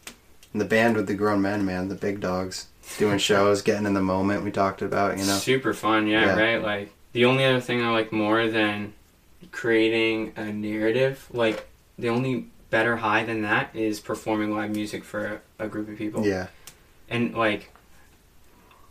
[0.53, 2.67] And the band with the grown men, man, the big dogs,
[2.99, 4.43] doing shows, getting in the moment.
[4.45, 5.37] We talked about, you know.
[5.37, 6.41] Super fun, yeah, Yeah.
[6.41, 6.63] right?
[6.63, 8.95] Like the only other thing I like more than
[9.53, 15.41] creating a narrative, like the only better high than that is performing live music for
[15.59, 16.25] a, a group of people.
[16.27, 16.49] Yeah,
[17.09, 17.73] And like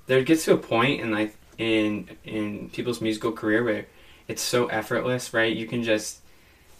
[0.07, 3.85] there gets to a point in like in in people's musical career where
[4.27, 5.55] it's so effortless, right?
[5.55, 6.19] You can just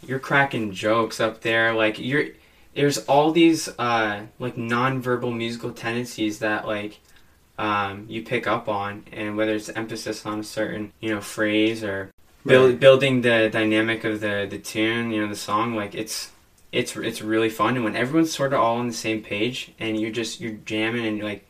[0.06, 2.28] you're cracking jokes up there, like you're
[2.80, 7.00] there's all these uh like non-verbal musical tendencies that like
[7.58, 11.84] um, you pick up on and whether it's emphasis on a certain you know phrase
[11.84, 12.10] or
[12.46, 12.80] build, Right.
[12.80, 16.32] building the dynamic of the the tune you know the song like it's
[16.72, 17.76] it's it's really fun.
[17.76, 21.06] And when everyone's sort of all on the same page and you're just you're jamming
[21.06, 21.46] and like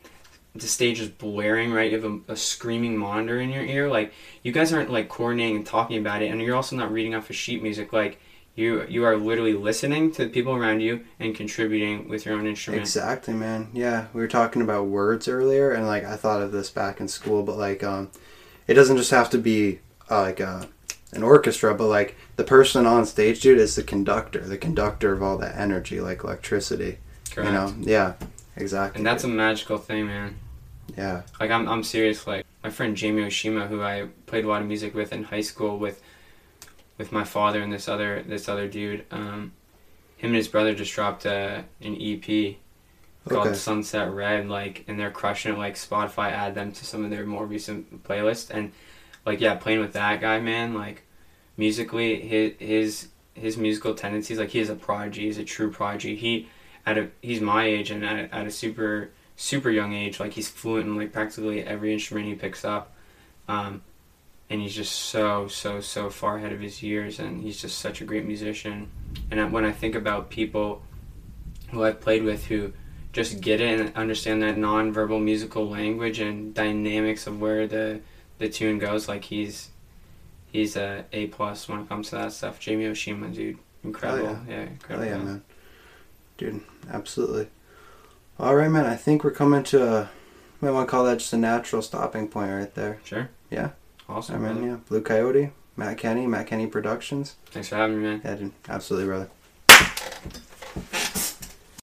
[0.56, 1.92] the stage is blaring right?
[1.92, 3.88] You have a, a screaming monitor in your ear.
[3.88, 4.12] Like
[4.42, 7.30] you guys aren't like coordinating and talking about it and you're also not reading off
[7.30, 7.92] of sheet music.
[7.92, 8.18] Like
[8.60, 12.46] you you are literally listening to the people around you and contributing with your own
[12.46, 13.70] instrument Exactly, man.
[13.72, 17.08] Yeah, we were talking about words earlier, and like I thought of this back in
[17.08, 18.10] school, but like um,
[18.66, 19.80] it doesn't just have to be
[20.10, 20.66] uh, like uh,
[21.12, 25.22] an orchestra, but like the person on stage, dude, is the conductor, the conductor of
[25.22, 26.98] all that energy, like electricity.
[27.30, 27.74] correct You know?
[27.80, 28.14] Yeah,
[28.56, 29.00] exactly.
[29.00, 30.36] and that's a magical thing man
[30.96, 32.26] yeah, Like I'm, I'm serious.
[32.26, 35.40] Like my friend Jamie Oshima, who I played a lot of music with in high
[35.40, 36.02] school with,
[37.00, 39.06] with my father and this other this other dude.
[39.10, 39.52] Um,
[40.18, 42.56] him and his brother just dropped a, an EP
[43.26, 43.56] called Okay.
[43.56, 44.50] Sunset Red.
[44.50, 45.58] Like, and they're crushing it.
[45.58, 48.50] Like Spotify add them to some of their more recent playlists.
[48.50, 48.72] And
[49.24, 50.74] like, yeah, playing with that guy, man.
[50.74, 51.04] Like,
[51.56, 54.38] musically, his his his musical tendencies.
[54.38, 55.22] Like, he is a prodigy.
[55.22, 56.16] He's a true prodigy.
[56.16, 56.48] He
[56.84, 60.50] at a he's my age and at, at a super super young age, like he's
[60.50, 62.92] fluent in like practically every instrument he picks up,
[63.48, 63.80] um,
[64.50, 68.00] and he's just so so so far ahead of his years, and he's just such
[68.00, 68.90] a great musician.
[69.30, 70.82] And when I think about people
[71.70, 72.72] who I've played with who
[73.12, 78.00] just get it and understand that non-verbal musical language and dynamics of where the
[78.38, 79.70] the tune goes, like he's
[80.52, 82.58] he's a A plus when it comes to that stuff.
[82.58, 85.06] Jamie Oshima, dude, incredible, yeah, Hell incredible.
[85.06, 85.42] yeah, man.
[86.38, 87.48] Dude, absolutely.
[88.38, 88.86] All right, man.
[88.86, 90.10] I think we're coming to a.
[90.62, 93.00] Might want to call that just a natural stopping point right there.
[93.04, 93.28] Sure.
[93.50, 93.70] Yeah.
[94.10, 94.34] Awesome.
[94.34, 94.66] I mean, brother.
[94.68, 94.76] yeah.
[94.88, 97.36] Blue Coyote, Matt Kenney, Matt Kenney Productions.
[97.46, 98.20] Thanks for having me, man.
[98.24, 98.52] Yeah, dude.
[98.68, 99.30] Absolutely, brother.